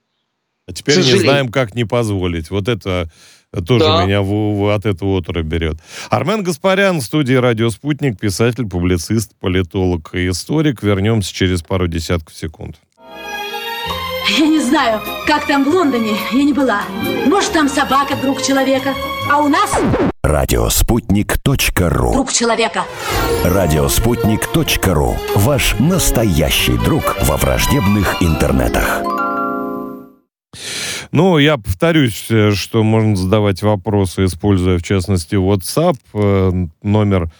А 0.68 0.74
теперь 0.74 0.98
не 0.98 1.18
знаем, 1.18 1.48
как 1.50 1.74
не 1.74 1.86
позволить. 1.86 2.52
Вот 2.52 2.68
это 2.68 3.10
тоже 3.62 3.86
да. 3.86 4.06
меня 4.06 4.22
в, 4.22 4.28
в, 4.28 4.74
от 4.74 4.86
этого 4.86 5.18
утра 5.18 5.42
берет. 5.42 5.78
Армен 6.10 6.44
Гаспарян 6.44 7.00
в 7.00 7.04
студии 7.04 7.34
«Радио 7.34 7.70
Спутник», 7.70 8.20
писатель, 8.20 8.68
публицист, 8.68 9.32
политолог 9.40 10.14
и 10.14 10.30
историк. 10.30 10.84
Вернемся 10.84 11.34
через 11.34 11.62
пару 11.62 11.88
десятков 11.88 12.36
секунд. 12.36 12.78
Я 14.38 14.46
не 14.46 14.60
знаю, 14.60 15.00
как 15.26 15.48
там 15.48 15.64
в 15.64 15.70
Лондоне, 15.70 16.12
я 16.34 16.44
не 16.44 16.52
была. 16.52 16.82
Может, 17.26 17.54
там 17.54 17.70
собака, 17.70 18.16
друг 18.22 18.42
человека. 18.42 18.94
А 19.32 19.40
у 19.40 19.48
нас... 19.48 19.72
Радиоспутник.ру 20.24 22.14
Друг 22.14 22.34
человека. 22.34 22.84
Радиоспутник.ру 23.46 25.16
Ваш 25.36 25.76
настоящий 25.80 26.78
друг 26.78 27.16
во 27.22 27.38
враждебных 27.38 28.22
интернетах. 28.22 29.17
Ну, 31.12 31.38
я 31.38 31.58
повторюсь, 31.58 32.28
э, 32.30 32.52
что 32.52 32.84
можно 32.84 33.16
задавать 33.16 33.62
вопросы, 33.62 34.26
используя, 34.26 34.78
в 34.78 34.84
частности, 34.84 35.36
WhatsApp, 35.36 35.98
э, 36.14 36.68
номер 36.84 37.32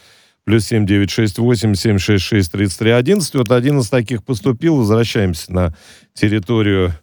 плюс 0.44 0.64
7968 0.66 1.74
766 1.74 2.50
3311. 2.50 3.34
Вот 3.34 3.52
один 3.52 3.80
из 3.80 3.90
таких 3.90 4.24
поступил. 4.24 4.76
Возвращаемся 4.76 5.52
на 5.52 5.74
территорию 6.14 6.94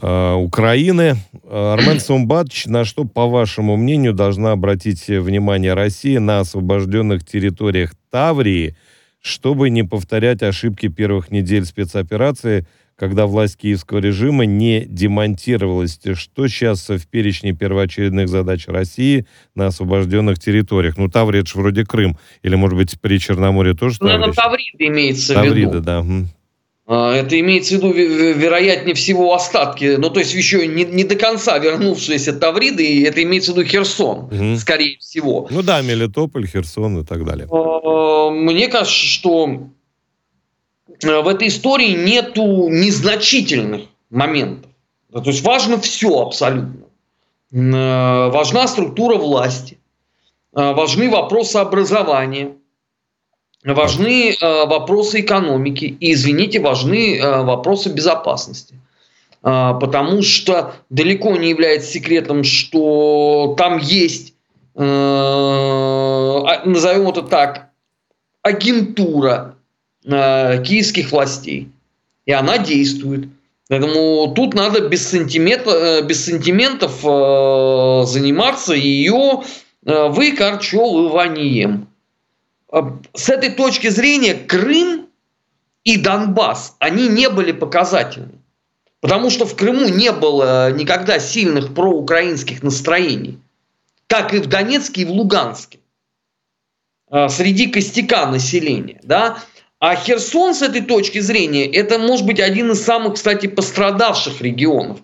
э, 0.00 0.32
Украины. 0.32 1.16
Армен 1.50 2.00
Сумбатович, 2.00 2.66
на 2.66 2.84
что, 2.84 3.04
по 3.04 3.26
вашему 3.26 3.76
мнению, 3.76 4.14
должна 4.14 4.52
обратить 4.52 5.06
внимание 5.08 5.74
Россия 5.74 6.20
на 6.20 6.40
освобожденных 6.40 7.26
территориях 7.26 7.92
Таврии, 8.10 8.76
чтобы 9.20 9.68
не 9.68 9.82
повторять 9.82 10.42
ошибки 10.42 10.88
первых 10.88 11.30
недель 11.30 11.66
спецоперации– 11.66 12.66
когда 12.98 13.26
власть 13.26 13.56
киевского 13.56 13.98
режима 13.98 14.44
не 14.44 14.84
демонтировалась. 14.84 16.00
Что 16.14 16.48
сейчас 16.48 16.88
в 16.88 17.06
перечне 17.06 17.52
первоочередных 17.52 18.28
задач 18.28 18.66
России 18.66 19.24
на 19.54 19.68
освобожденных 19.68 20.38
территориях? 20.40 20.96
Ну, 20.96 21.08
Таврия, 21.08 21.42
это 21.42 21.50
вроде 21.54 21.84
Крым. 21.84 22.18
Или, 22.42 22.56
может 22.56 22.76
быть, 22.76 23.00
при 23.00 23.18
Черноморье 23.18 23.74
тоже 23.74 23.98
Таврия? 24.00 24.18
Ну, 24.18 24.32
Таврида 24.32 24.86
имеется 24.88 25.34
Таврида, 25.34 25.70
в 25.70 25.74
виду. 25.74 25.80
да. 25.80 26.04
А, 26.90 27.14
это 27.14 27.38
имеется 27.38 27.74
в 27.74 27.76
виду, 27.78 27.92
вероятнее 27.92 28.94
всего, 28.94 29.34
остатки, 29.34 29.96
ну, 29.98 30.08
то 30.08 30.20
есть 30.20 30.32
еще 30.32 30.66
не, 30.66 30.84
не 30.84 31.04
до 31.04 31.16
конца 31.16 31.58
вернувшиеся 31.58 32.32
Тавриды, 32.32 32.82
и 32.82 33.02
это 33.02 33.22
имеется 33.22 33.52
в 33.52 33.58
виду 33.58 33.68
Херсон, 33.68 34.20
угу. 34.20 34.56
скорее 34.56 34.96
всего. 34.96 35.46
Ну 35.50 35.62
да, 35.62 35.82
Мелитополь, 35.82 36.46
Херсон 36.46 37.00
и 37.00 37.04
так 37.04 37.26
далее. 37.26 37.46
А, 37.50 38.30
мне 38.30 38.68
кажется, 38.68 39.06
что 39.06 39.68
в 41.02 41.28
этой 41.28 41.48
истории 41.48 41.92
нету 41.92 42.68
незначительных 42.68 43.82
моментов. 44.10 44.70
То 45.12 45.22
есть 45.24 45.42
важно 45.44 45.78
все 45.80 46.20
абсолютно. 46.20 46.86
важна 47.50 48.68
структура 48.68 49.16
власти, 49.16 49.78
важны 50.52 51.10
вопросы 51.10 51.56
образования, 51.56 52.52
важны 53.64 54.36
вопросы 54.40 55.20
экономики 55.20 55.96
и, 55.98 56.12
извините, 56.12 56.60
важны 56.60 57.18
вопросы 57.22 57.88
безопасности. 57.90 58.74
Потому 59.40 60.22
что 60.22 60.74
далеко 60.90 61.36
не 61.36 61.50
является 61.50 61.92
секретом, 61.92 62.42
что 62.44 63.54
там 63.56 63.78
есть, 63.78 64.34
назовем 64.74 65.78
это 67.08 67.22
так, 67.22 67.70
агентура 68.42 69.54
киевских 70.08 71.12
властей. 71.12 71.70
И 72.26 72.32
она 72.32 72.58
действует. 72.58 73.28
Поэтому 73.68 74.32
тут 74.34 74.54
надо 74.54 74.88
без, 74.88 75.12
э, 75.12 76.02
без 76.02 76.24
сантиментов 76.24 77.04
э, 77.04 78.06
заниматься 78.06 78.72
ее 78.72 79.42
э, 79.84 80.08
выкорчевыванием. 80.08 81.88
С 83.14 83.28
этой 83.28 83.50
точки 83.50 83.88
зрения 83.88 84.34
Крым 84.34 85.08
и 85.84 85.96
Донбасс, 85.98 86.76
они 86.78 87.08
не 87.08 87.28
были 87.28 87.52
показательны. 87.52 88.40
Потому 89.00 89.30
что 89.30 89.46
в 89.46 89.54
Крыму 89.54 89.88
не 89.88 90.12
было 90.12 90.72
никогда 90.72 91.18
сильных 91.18 91.72
проукраинских 91.74 92.62
настроений. 92.62 93.38
Как 94.06 94.34
и 94.34 94.38
в 94.38 94.46
Донецке 94.46 95.02
и 95.02 95.04
в 95.04 95.10
Луганске. 95.12 95.78
Среди 97.10 97.68
костяка 97.68 98.26
населения. 98.26 99.00
Да? 99.02 99.38
А 99.80 99.94
Херсон 99.94 100.54
с 100.54 100.62
этой 100.62 100.82
точки 100.82 101.20
зрения, 101.20 101.66
это 101.66 101.98
может 101.98 102.26
быть 102.26 102.40
один 102.40 102.72
из 102.72 102.82
самых, 102.82 103.14
кстати, 103.14 103.46
пострадавших 103.46 104.40
регионов. 104.40 104.98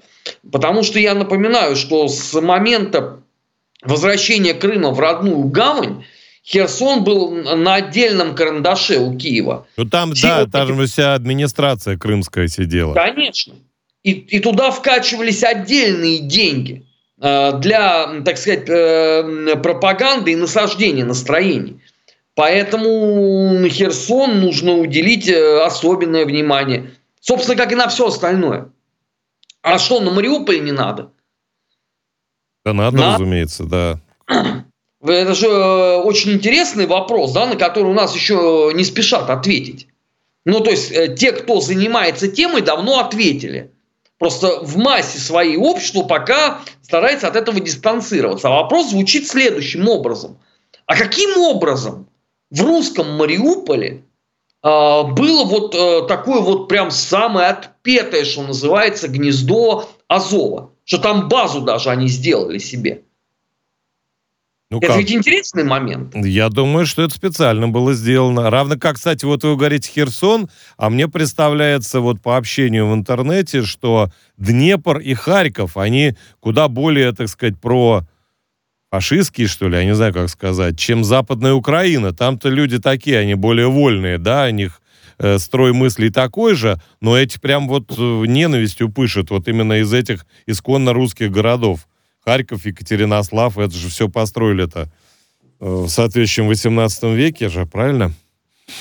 Потому 0.50 0.82
что 0.82 0.98
я 0.98 1.14
напоминаю, 1.14 1.76
что 1.76 2.08
с 2.08 2.40
момента 2.40 3.20
возвращения 3.82 4.54
Крыма 4.54 4.90
в 4.90 4.98
родную 4.98 5.44
гавань, 5.44 6.04
Херсон 6.44 7.04
был 7.04 7.30
на 7.30 7.76
отдельном 7.76 8.34
карандаше 8.34 8.98
у 8.98 9.16
Киева. 9.16 9.66
Ну 9.76 9.84
там, 9.86 10.12
Все 10.12 10.26
да, 10.26 10.46
там 10.46 10.86
вся 10.86 11.14
администрация 11.14 11.96
крымская 11.96 12.48
сидела. 12.48 12.94
Конечно. 12.94 13.54
И, 14.02 14.10
и 14.10 14.40
туда 14.40 14.70
вкачивались 14.70 15.42
отдельные 15.42 16.18
деньги 16.18 16.84
э, 17.18 17.58
для, 17.60 18.20
так 18.22 18.36
сказать, 18.36 18.68
э, 18.68 19.56
пропаганды 19.62 20.32
и 20.32 20.36
насаждения 20.36 21.04
настроений. 21.06 21.80
Поэтому 22.34 23.66
Херсон 23.68 24.40
нужно 24.40 24.74
уделить 24.74 25.28
э, 25.28 25.62
особенное 25.62 26.24
внимание. 26.24 26.90
Собственно, 27.20 27.56
как 27.56 27.72
и 27.72 27.76
на 27.76 27.88
все 27.88 28.08
остальное. 28.08 28.70
А 29.62 29.78
что, 29.78 30.00
на 30.00 30.10
Мариуполь 30.10 30.62
не 30.62 30.72
надо? 30.72 31.12
Да 32.64 32.72
надо, 32.72 32.96
надо. 32.96 33.12
разумеется, 33.14 33.64
да. 33.64 34.00
Это 35.06 35.34
же 35.34 35.46
э, 35.46 35.96
очень 35.98 36.32
интересный 36.32 36.86
вопрос, 36.86 37.32
да, 37.32 37.46
на 37.46 37.56
который 37.56 37.90
у 37.90 37.94
нас 37.94 38.14
еще 38.14 38.72
не 38.74 38.84
спешат 38.84 39.30
ответить. 39.30 39.86
Ну, 40.44 40.60
то 40.60 40.70
есть, 40.70 40.90
э, 40.90 41.14
те, 41.14 41.32
кто 41.32 41.60
занимается 41.60 42.26
темой, 42.28 42.62
давно 42.62 42.98
ответили. 42.98 43.70
Просто 44.18 44.60
в 44.60 44.76
массе 44.76 45.18
своей 45.18 45.56
общества 45.56 46.02
пока 46.02 46.60
старается 46.82 47.28
от 47.28 47.36
этого 47.36 47.60
дистанцироваться. 47.60 48.48
А 48.48 48.62
вопрос 48.62 48.90
звучит 48.90 49.28
следующим 49.28 49.88
образом. 49.88 50.38
А 50.86 50.96
каким 50.96 51.36
образом 51.38 52.08
в 52.54 52.60
русском 52.62 53.16
Мариуполе 53.16 54.04
э, 54.62 54.68
было 54.68 55.44
вот 55.44 55.74
э, 55.74 56.06
такое 56.06 56.40
вот 56.40 56.68
прям 56.68 56.90
самое 56.90 57.48
отпетое, 57.48 58.24
что 58.24 58.42
называется, 58.42 59.08
гнездо 59.08 59.88
Азова. 60.08 60.70
Что 60.84 60.98
там 60.98 61.28
базу 61.28 61.62
даже 61.62 61.90
они 61.90 62.08
сделали 62.08 62.58
себе. 62.58 63.02
Ну 64.70 64.78
это 64.78 64.88
как? 64.88 64.96
ведь 64.98 65.12
интересный 65.12 65.64
момент. 65.64 66.14
Я 66.16 66.48
думаю, 66.48 66.86
что 66.86 67.02
это 67.02 67.14
специально 67.14 67.68
было 67.68 67.94
сделано. 67.94 68.50
Равно 68.50 68.76
как, 68.76 68.96
кстати, 68.96 69.24
вот 69.24 69.44
вы 69.44 69.56
говорите 69.56 69.90
Херсон, 69.90 70.48
а 70.76 70.90
мне 70.90 71.08
представляется 71.08 72.00
вот 72.00 72.20
по 72.20 72.36
общению 72.36 72.88
в 72.88 72.94
интернете, 72.94 73.62
что 73.62 74.10
Днепр 74.36 74.98
и 74.98 75.14
Харьков, 75.14 75.76
они 75.76 76.14
куда 76.40 76.68
более, 76.68 77.12
так 77.12 77.28
сказать, 77.28 77.58
про 77.60 78.02
фашистские, 78.94 79.48
что 79.48 79.68
ли, 79.68 79.76
я 79.76 79.84
не 79.84 79.94
знаю, 79.96 80.14
как 80.14 80.28
сказать, 80.28 80.78
чем 80.78 81.02
Западная 81.02 81.52
Украина. 81.52 82.12
Там-то 82.12 82.48
люди 82.48 82.78
такие, 82.78 83.18
они 83.18 83.34
более 83.34 83.66
вольные, 83.66 84.18
да, 84.18 84.46
у 84.46 84.50
них 84.50 84.80
э, 85.18 85.38
строй 85.38 85.72
мыслей 85.72 86.10
такой 86.10 86.54
же, 86.54 86.80
но 87.00 87.18
эти 87.18 87.40
прям 87.40 87.66
вот 87.66 87.90
э, 87.90 87.94
ненавистью 88.26 88.88
пышут 88.88 89.30
вот 89.30 89.48
именно 89.48 89.80
из 89.80 89.92
этих 89.92 90.26
исконно 90.46 90.92
русских 90.92 91.32
городов. 91.32 91.88
Харьков, 92.24 92.66
Екатеринослав, 92.66 93.58
это 93.58 93.74
же 93.74 93.88
все 93.88 94.08
построили-то 94.08 94.82
э, 94.82 94.88
в 95.58 95.88
соответствующем 95.88 96.46
18 96.46 97.02
веке 97.16 97.48
же, 97.48 97.66
правильно? 97.66 98.12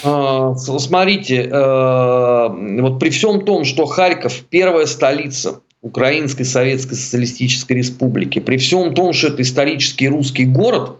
А, 0.04 0.54
смотрите, 0.54 1.42
э, 1.42 2.82
вот 2.82 3.00
при 3.00 3.10
всем 3.10 3.44
том, 3.46 3.66
что 3.66 3.88
Харьков 3.88 4.42
первая 4.52 4.86
столица 4.86 5.62
Украинской 5.84 6.46
Советской 6.46 6.96
Социалистической 6.96 7.76
Республики. 7.78 8.40
При 8.40 8.58
всем 8.58 8.96
том, 8.96 9.12
что 9.12 9.28
это 9.28 9.42
исторический 9.42 10.08
русский 10.08 10.46
город, 10.46 10.98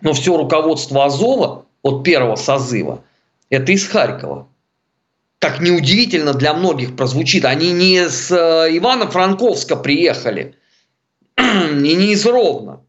но 0.00 0.12
все 0.12 0.36
руководство 0.36 1.04
Азова 1.04 1.64
от 1.82 2.02
первого 2.02 2.34
созыва– 2.34 3.04
это 3.50 3.70
из 3.70 3.86
Харькова. 3.86 4.48
Как 5.38 5.60
неудивительно 5.60 6.34
для 6.34 6.52
многих 6.54 6.96
прозвучит, 6.96 7.44
они 7.44 7.70
не 7.70 8.08
с 8.08 8.30
э, 8.32 8.76
Ивано-Франковска 8.76 9.76
приехали, 9.76 10.56
и 11.38 11.94
не 11.94 12.12
из 12.12 12.26
Ровно. 12.26 12.80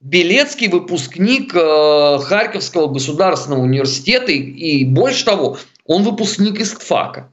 Белецкий 0.00 0.68
выпускник 0.68 1.52
э, 1.52 2.18
Харьковского 2.22 2.86
государственного 2.86 3.60
университета, 3.60 4.30
и, 4.30 4.84
больше 4.84 5.24
того, 5.24 5.58
он 5.84 6.04
выпускник 6.04 6.60
из 6.60 6.72
ТФАКа. 6.74 7.28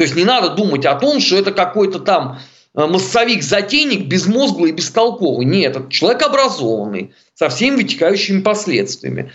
То 0.00 0.04
есть 0.04 0.16
не 0.16 0.24
надо 0.24 0.48
думать 0.54 0.86
о 0.86 0.94
том, 0.94 1.20
что 1.20 1.36
это 1.36 1.52
какой-то 1.52 1.98
там 1.98 2.38
э, 2.74 2.86
массовик-затейник, 2.86 4.06
безмозглый 4.06 4.70
и 4.70 4.72
бестолковый. 4.72 5.44
Нет, 5.44 5.76
это 5.76 5.90
человек 5.90 6.22
образованный, 6.22 7.12
со 7.34 7.50
всеми 7.50 7.76
вытекающими 7.76 8.40
последствиями. 8.40 9.30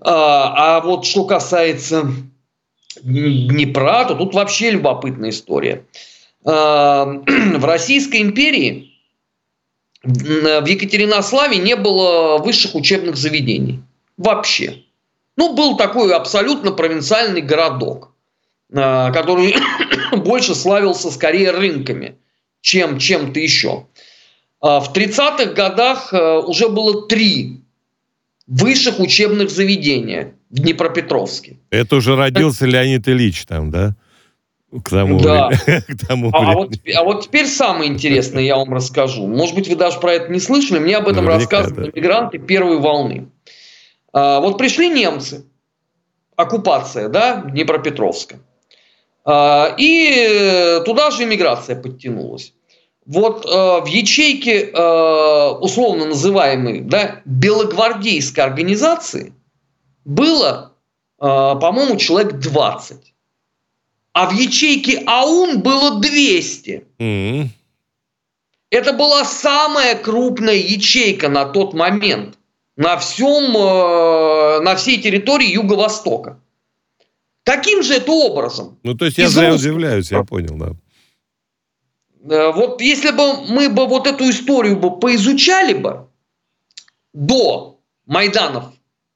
А, 0.00 0.78
а 0.78 0.80
вот 0.80 1.06
что 1.06 1.24
касается 1.24 2.10
Днепра, 3.00 4.06
то 4.06 4.16
тут 4.16 4.34
вообще 4.34 4.72
любопытная 4.72 5.30
история. 5.30 5.86
А, 6.44 7.04
в 7.54 7.64
Российской 7.64 8.22
империи 8.22 8.90
в 10.02 10.66
Екатеринославе 10.66 11.58
не 11.58 11.76
было 11.76 12.38
высших 12.38 12.74
учебных 12.74 13.14
заведений. 13.14 13.84
Вообще. 14.16 14.82
Ну, 15.36 15.54
был 15.54 15.76
такой 15.76 16.12
абсолютно 16.12 16.72
провинциальный 16.72 17.40
городок. 17.40 18.11
Э, 18.74 19.12
который 19.12 19.54
больше 20.16 20.54
славился 20.54 21.10
скорее 21.10 21.50
рынками, 21.50 22.16
чем 22.62 22.98
чем-то 22.98 23.38
еще. 23.38 23.86
А 24.60 24.80
в 24.80 24.94
30-х 24.94 25.52
годах 25.52 26.14
э, 26.14 26.38
уже 26.38 26.68
было 26.68 27.06
три 27.06 27.60
высших 28.46 28.98
учебных 28.98 29.50
заведения 29.50 30.34
в 30.48 30.60
Днепропетровске. 30.60 31.58
Это 31.70 31.96
уже 31.96 32.16
родился 32.16 32.64
Леонид 32.64 33.06
Ильич 33.08 33.44
там, 33.44 33.70
да? 33.70 33.94
К 34.84 34.88
тому, 34.88 35.20
да. 35.20 35.50
к 35.66 36.06
тому 36.06 36.30
а, 36.32 36.52
а, 36.52 36.54
вот, 36.54 36.72
а 36.96 37.04
вот 37.04 37.24
теперь 37.24 37.46
самое 37.46 37.90
интересное 37.90 38.42
я 38.42 38.56
вам 38.56 38.72
расскажу. 38.72 39.26
Может 39.26 39.54
быть, 39.54 39.68
вы 39.68 39.76
даже 39.76 40.00
про 40.00 40.14
это 40.14 40.32
не 40.32 40.40
слышали. 40.40 40.78
Мне 40.78 40.96
об 40.96 41.08
этом 41.08 41.26
Наверняка, 41.26 41.58
рассказывали 41.58 41.90
да. 41.90 42.00
мигранты 42.00 42.38
первой 42.38 42.78
волны. 42.78 43.28
А, 44.14 44.40
вот 44.40 44.56
пришли 44.56 44.88
немцы, 44.88 45.44
оккупация, 46.36 47.10
да, 47.10 47.42
Днепропетровска. 47.42 48.38
А, 49.24 49.74
и 49.78 50.80
туда 50.84 51.10
же 51.10 51.24
иммиграция 51.24 51.76
подтянулась. 51.76 52.52
Вот 53.04 53.44
э, 53.44 53.48
в 53.48 53.86
ячейке 53.86 54.70
э, 54.70 55.48
условно 55.60 56.06
называемой 56.06 56.82
да, 56.82 57.20
белогвардейской 57.24 58.44
организации 58.44 59.34
было, 60.04 60.74
э, 61.18 61.24
по-моему, 61.24 61.96
человек 61.96 62.34
20. 62.34 63.12
А 64.12 64.30
в 64.30 64.32
ячейке 64.34 65.02
АУН 65.06 65.62
было 65.62 66.00
200. 66.00 66.84
Mm-hmm. 66.98 67.46
Это 68.70 68.92
была 68.92 69.24
самая 69.24 69.96
крупная 69.96 70.54
ячейка 70.54 71.28
на 71.28 71.44
тот 71.46 71.74
момент 71.74 72.38
на 72.76 72.96
всем, 72.96 73.52
на 73.52 74.76
всей 74.76 75.00
территории 75.02 75.46
Юго-Востока. 75.46 76.38
Каким 77.44 77.82
же 77.82 77.94
это 77.94 78.12
образом? 78.12 78.78
Ну, 78.82 78.94
то 78.94 79.04
есть 79.04 79.18
я 79.18 79.28
зря 79.28 79.54
удивляюсь, 79.54 80.10
я 80.10 80.22
понял, 80.22 80.56
да. 80.56 80.72
Э, 82.24 82.52
вот 82.52 82.80
если 82.80 83.10
бы 83.10 83.46
мы 83.48 83.68
бы 83.68 83.86
вот 83.86 84.06
эту 84.06 84.28
историю 84.30 84.76
бы 84.76 84.98
поизучали 84.98 85.74
бы 85.74 86.08
до 87.12 87.80
Майданов 88.06 88.66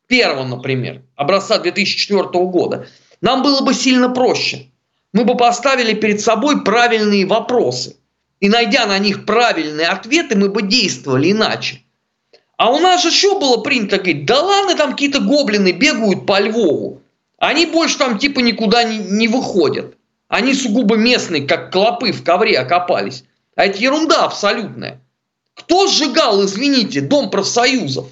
первого, 0.08 0.44
например, 0.44 1.02
образца 1.14 1.58
2004 1.58 2.22
года, 2.46 2.88
нам 3.20 3.42
было 3.42 3.60
бы 3.60 3.74
сильно 3.74 4.08
проще. 4.08 4.66
Мы 5.12 5.24
бы 5.24 5.36
поставили 5.36 5.94
перед 5.94 6.20
собой 6.20 6.62
правильные 6.62 7.26
вопросы. 7.26 7.96
И 8.40 8.48
найдя 8.48 8.86
на 8.86 8.98
них 8.98 9.24
правильные 9.24 9.86
ответы, 9.86 10.36
мы 10.36 10.50
бы 10.50 10.62
действовали 10.62 11.32
иначе. 11.32 11.80
А 12.58 12.70
у 12.70 12.78
нас 12.78 13.02
же 13.02 13.10
что 13.10 13.38
было 13.38 13.58
принято 13.58 13.96
говорить? 13.96 14.26
Да 14.26 14.42
ладно, 14.42 14.76
там 14.76 14.92
какие-то 14.92 15.20
гоблины 15.20 15.72
бегают 15.72 16.26
по 16.26 16.38
Львову. 16.38 17.02
Они 17.46 17.64
больше 17.64 17.96
там 17.96 18.18
типа 18.18 18.40
никуда 18.40 18.82
не, 18.82 18.98
не 18.98 19.28
выходят. 19.28 19.96
Они 20.26 20.52
сугубо 20.52 20.96
местные, 20.96 21.46
как 21.46 21.70
клопы 21.70 22.10
в 22.10 22.24
ковре 22.24 22.58
окопались. 22.58 23.22
А 23.54 23.66
это 23.66 23.78
ерунда 23.78 24.24
абсолютная. 24.24 25.00
Кто 25.54 25.86
сжигал, 25.86 26.44
извините, 26.44 27.02
дом 27.02 27.30
профсоюзов? 27.30 28.08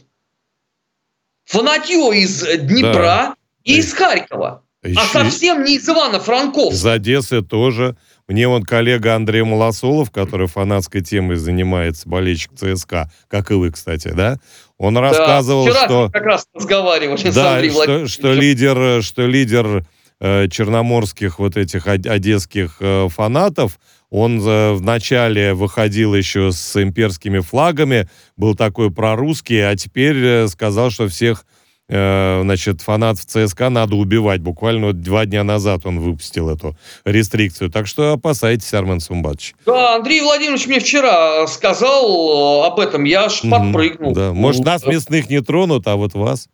Фанатье 1.46 2.16
из 2.16 2.44
Днепра 2.60 3.02
да. 3.02 3.34
и 3.64 3.78
из 3.78 3.92
Харькова. 3.92 4.62
А 4.84 4.88
Еще... 4.88 5.00
А 5.00 5.04
совсем 5.04 5.64
не 5.64 5.78
из 5.78 5.88
Ивана-Франковска. 5.88 6.76
Из 6.76 6.86
Одессы 6.86 7.42
тоже. 7.42 7.96
Мне 8.26 8.48
вот 8.48 8.64
коллега 8.64 9.14
Андрей 9.14 9.42
Малосолов, 9.42 10.10
который 10.10 10.46
фанатской 10.46 11.02
темой 11.02 11.36
занимается, 11.36 12.08
болельщик 12.08 12.52
ЦСКА, 12.54 13.10
как 13.28 13.50
и 13.50 13.54
вы, 13.54 13.70
кстати, 13.70 14.08
да? 14.08 14.38
Он 14.78 14.96
рассказывал, 14.96 15.66
да, 15.66 15.84
что... 15.84 16.10
как 16.10 16.22
раз 16.22 16.46
разговаривали 16.54 17.22
да, 17.22 17.32
с 17.32 17.36
Андреем 17.36 17.74
что, 17.74 18.08
что 18.08 18.32
лидер, 18.32 19.02
что 19.02 19.26
лидер 19.26 19.86
э, 20.20 20.48
черноморских 20.48 21.38
вот 21.38 21.58
этих 21.58 21.86
одесских 21.86 22.76
э, 22.80 23.08
фанатов, 23.10 23.78
он 24.08 24.40
э, 24.40 24.72
вначале 24.72 25.52
выходил 25.52 26.14
еще 26.14 26.50
с 26.50 26.82
имперскими 26.82 27.40
флагами, 27.40 28.08
был 28.36 28.54
такой 28.54 28.90
прорусский, 28.90 29.68
а 29.68 29.76
теперь 29.76 30.16
э, 30.16 30.48
сказал, 30.48 30.90
что 30.90 31.08
всех 31.08 31.44
Э, 31.86 32.40
значит, 32.42 32.80
фанатов 32.80 33.26
ЦСКА 33.26 33.68
надо 33.68 33.96
убивать. 33.96 34.40
Буквально 34.40 34.86
вот 34.86 35.02
два 35.02 35.26
дня 35.26 35.44
назад 35.44 35.82
он 35.84 36.00
выпустил 36.00 36.48
эту 36.48 36.76
рестрикцию. 37.04 37.70
Так 37.70 37.86
что 37.86 38.12
опасайтесь, 38.12 38.72
Армен 38.72 39.00
Сумбатович. 39.00 39.54
Да, 39.66 39.96
Андрей 39.96 40.22
Владимирович 40.22 40.66
мне 40.66 40.80
вчера 40.80 41.46
сказал 41.46 42.64
об 42.64 42.80
этом, 42.80 43.04
я 43.04 43.24
аж 43.24 43.42
подпрыгнул. 43.42 44.14
Да, 44.14 44.32
может, 44.32 44.64
нас 44.64 44.86
мясных 44.86 45.28
не 45.28 45.42
тронут, 45.42 45.86
а 45.86 45.96
вот 45.96 46.14
вас? 46.14 46.48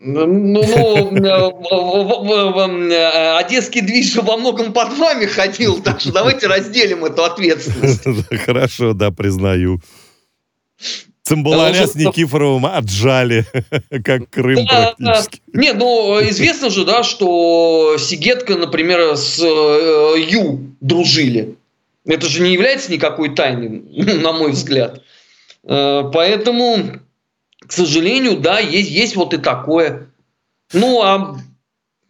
Ну, 0.00 0.26
ну 0.26 0.62
э, 0.62 1.28
э, 2.92 3.36
одесский 3.38 3.80
движ 3.80 4.14
во 4.16 4.36
многом 4.36 4.72
под 4.72 4.96
вами 4.96 5.24
ходил, 5.26 5.80
так 5.80 6.00
что 6.00 6.12
давайте 6.12 6.46
разделим 6.46 7.04
эту 7.04 7.24
ответственность. 7.24 8.04
Хорошо, 8.44 8.92
да, 8.92 9.10
признаю. 9.10 9.80
Цимбаларя 11.28 11.86
с 11.86 11.94
Никифоровым 11.94 12.66
отжали, 12.66 13.44
как 14.04 14.30
Крым 14.30 14.66
да, 14.66 14.94
практически. 14.96 15.42
Да. 15.46 15.60
Не, 15.60 15.72
ну, 15.72 16.18
известно 16.28 16.70
же, 16.70 16.84
да, 16.84 17.02
что 17.02 17.96
Сигетка, 17.98 18.54
например, 18.56 19.16
с 19.16 19.38
э, 19.40 20.14
Ю 20.28 20.74
дружили. 20.80 21.56
Это 22.06 22.26
же 22.26 22.40
не 22.40 22.52
является 22.52 22.90
никакой 22.90 23.34
тайной, 23.34 23.68
на 24.22 24.32
мой 24.32 24.52
взгляд. 24.52 25.02
Э, 25.64 26.10
поэтому, 26.12 27.00
к 27.66 27.72
сожалению, 27.72 28.38
да, 28.38 28.58
есть, 28.58 28.90
есть 28.90 29.14
вот 29.14 29.34
и 29.34 29.36
такое. 29.36 30.08
Ну, 30.72 31.02
а 31.02 31.36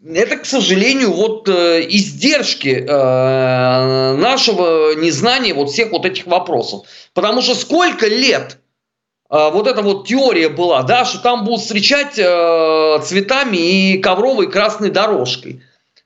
это, 0.07 0.37
к 0.37 0.46
сожалению, 0.46 1.12
вот 1.12 1.48
э, 1.48 1.85
издержки 1.88 2.68
э, 2.68 4.16
нашего 4.16 4.94
незнания 4.94 5.54
вот 5.54 5.70
всех 5.70 5.90
вот 5.90 6.07
этих 6.07 6.26
вопросов. 6.26 6.87
Потому 7.14 7.42
что 7.42 7.57
сколько 7.57 8.07
лет 8.07 8.59
вот 9.29 9.67
эта 9.67 9.83
вот 9.83 10.07
теория 10.07 10.49
была, 10.49 10.83
да, 10.83 11.05
что 11.05 11.19
там 11.19 11.45
будут 11.45 11.61
встречать 11.61 12.19
э, 12.19 12.99
цветами 13.05 13.57
и 13.57 13.99
ковровой 13.99 14.51
красной 14.51 14.91
дорожкой. 14.91 15.62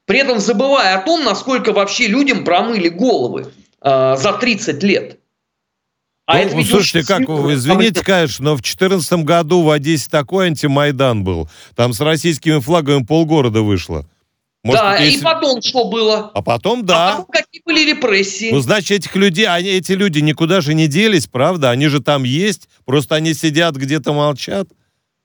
При 0.06 0.18
этом 0.18 0.40
забывая 0.40 0.98
о 0.98 1.02
том, 1.02 1.24
насколько 1.24 1.72
вообще 1.72 2.08
людям 2.08 2.44
промыли 2.44 2.88
головы 2.88 3.52
э, 3.80 4.16
за 4.18 4.32
30 4.32 4.82
лет. 4.82 5.18
А 6.26 6.34
ну, 6.36 6.40
это 6.40 6.64
слушайте, 6.64 7.06
как, 7.06 7.28
вы, 7.28 7.54
извините, 7.54 8.02
конечно, 8.02 8.44
но 8.44 8.52
в 8.52 8.62
2014 8.62 9.12
году 9.24 9.62
в 9.62 9.70
Одессе 9.70 10.08
такой 10.10 10.46
антимайдан 10.46 11.24
был. 11.24 11.48
Там 11.74 11.92
с 11.92 12.00
российскими 12.00 12.60
флагами 12.60 13.04
полгорода 13.04 13.62
вышло. 13.62 14.06
Может, 14.64 14.82
да, 14.82 15.04
и 15.04 15.20
потом 15.20 15.60
что 15.60 15.84
было? 15.84 16.30
А 16.34 16.40
потом, 16.40 16.86
да. 16.86 17.08
А 17.08 17.10
потом 17.12 17.26
какие 17.32 17.62
были 17.64 17.90
репрессии? 17.90 18.50
Ну, 18.52 18.60
значит, 18.60 18.92
этих 18.92 19.16
людей, 19.16 19.46
они, 19.46 19.68
эти 19.68 19.92
люди 19.92 20.20
никуда 20.20 20.60
же 20.60 20.74
не 20.74 20.86
делись, 20.86 21.26
правда? 21.26 21.70
Они 21.70 21.88
же 21.88 22.00
там 22.00 22.22
есть, 22.22 22.68
просто 22.84 23.16
они 23.16 23.34
сидят 23.34 23.74
где-то 23.74 24.12
молчат. 24.12 24.68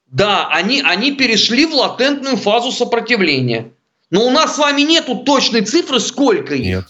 Да, 0.08 0.48
они, 0.48 0.82
они 0.82 1.12
перешли 1.12 1.68
в 1.68 1.74
латентную 1.76 2.38
фазу 2.38 2.72
сопротивления. 2.72 3.72
Но 4.10 4.26
у 4.26 4.32
нас 4.32 4.56
с 4.56 4.58
вами 4.58 4.82
нету 4.82 5.18
точной 5.18 5.62
цифры, 5.62 6.00
сколько 6.00 6.56
их. 6.56 6.66
Нет. 6.66 6.86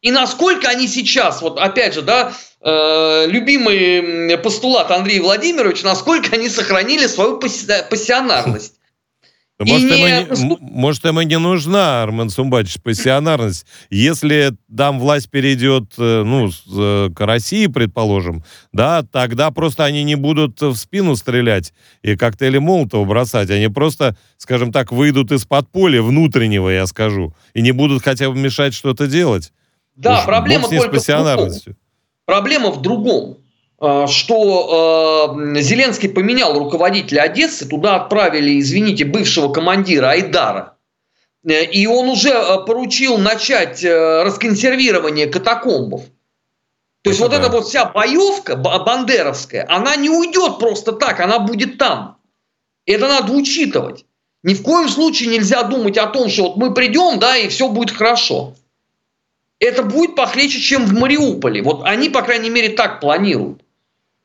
И 0.00 0.12
насколько 0.12 0.68
они 0.68 0.86
сейчас, 0.86 1.42
вот 1.42 1.58
опять 1.58 1.94
же, 1.94 2.02
да, 2.02 2.32
э, 2.60 3.26
любимый 3.26 4.38
постулат 4.38 4.92
Андрея 4.92 5.22
Владимировича, 5.22 5.88
насколько 5.88 6.36
они 6.36 6.48
сохранили 6.48 7.08
свою 7.08 7.38
пассионарность. 7.40 8.77
Может, 9.60 9.90
не... 9.90 10.42
ему, 10.42 10.58
может, 10.60 11.04
ему 11.04 11.22
не 11.22 11.38
нужна, 11.38 12.04
Армен 12.04 12.30
Сумбатович, 12.30 12.80
пассионарность. 12.80 13.66
Если 13.90 14.52
там 14.74 15.00
власть 15.00 15.30
перейдет 15.30 15.94
э, 15.98 16.22
ну, 16.22 16.48
э, 16.48 17.10
к 17.12 17.26
России, 17.26 17.66
предположим, 17.66 18.44
да, 18.72 19.02
тогда 19.02 19.50
просто 19.50 19.84
они 19.84 20.04
не 20.04 20.14
будут 20.14 20.60
в 20.60 20.76
спину 20.76 21.16
стрелять 21.16 21.72
и 22.02 22.14
коктейли 22.14 22.58
Молотова 22.58 23.04
бросать. 23.04 23.50
Они 23.50 23.66
просто, 23.66 24.16
скажем 24.36 24.70
так, 24.70 24.92
выйдут 24.92 25.32
из-под 25.32 25.68
поля 25.72 26.02
внутреннего, 26.02 26.68
я 26.68 26.86
скажу, 26.86 27.34
и 27.52 27.60
не 27.60 27.72
будут 27.72 28.04
хотя 28.04 28.30
бы 28.30 28.36
мешать 28.36 28.74
что-то 28.74 29.08
делать. 29.08 29.52
Да, 29.96 30.20
Уж 30.20 30.24
проблема 30.24 30.68
только 30.68 31.00
в 31.00 31.04
другом. 31.04 31.50
Проблема 32.26 32.70
в 32.70 32.80
другом. 32.80 33.38
Э, 33.80 34.06
что 34.08 35.36
э, 35.36 35.60
Зеленский 35.60 36.08
поменял 36.08 36.58
руководителя 36.58 37.22
Одессы, 37.22 37.68
туда 37.68 37.96
отправили, 37.96 38.58
извините, 38.58 39.04
бывшего 39.04 39.52
командира 39.52 40.10
Айдара. 40.10 40.76
Э, 41.44 41.64
и 41.64 41.86
он 41.86 42.08
уже 42.08 42.32
поручил 42.66 43.18
начать 43.18 43.84
расконсервирование 43.84 45.28
катакомбов. 45.28 46.02
То 47.02 47.10
есть 47.10 47.20
это 47.20 47.30
вот 47.30 47.40
да. 47.40 47.46
эта 47.46 47.56
вот 47.56 47.66
вся 47.66 47.84
боевка 47.84 48.56
бандеровская, 48.56 49.64
она 49.68 49.94
не 49.94 50.10
уйдет 50.10 50.58
просто 50.58 50.92
так, 50.92 51.20
она 51.20 51.38
будет 51.38 51.78
там. 51.78 52.18
Это 52.84 53.06
надо 53.06 53.32
учитывать. 53.32 54.04
Ни 54.42 54.54
в 54.54 54.62
коем 54.62 54.88
случае 54.88 55.28
нельзя 55.28 55.62
думать 55.62 55.96
о 55.98 56.06
том, 56.06 56.28
что 56.28 56.48
вот 56.48 56.56
мы 56.56 56.74
придем, 56.74 57.20
да, 57.20 57.36
и 57.36 57.48
все 57.48 57.68
будет 57.68 57.92
хорошо. 57.92 58.54
Это 59.60 59.82
будет 59.84 60.16
похлеще, 60.16 60.60
чем 60.60 60.84
в 60.86 60.94
Мариуполе. 60.94 61.62
Вот 61.62 61.82
они, 61.84 62.08
по 62.08 62.22
крайней 62.22 62.50
мере, 62.50 62.70
так 62.70 63.00
планируют. 63.00 63.62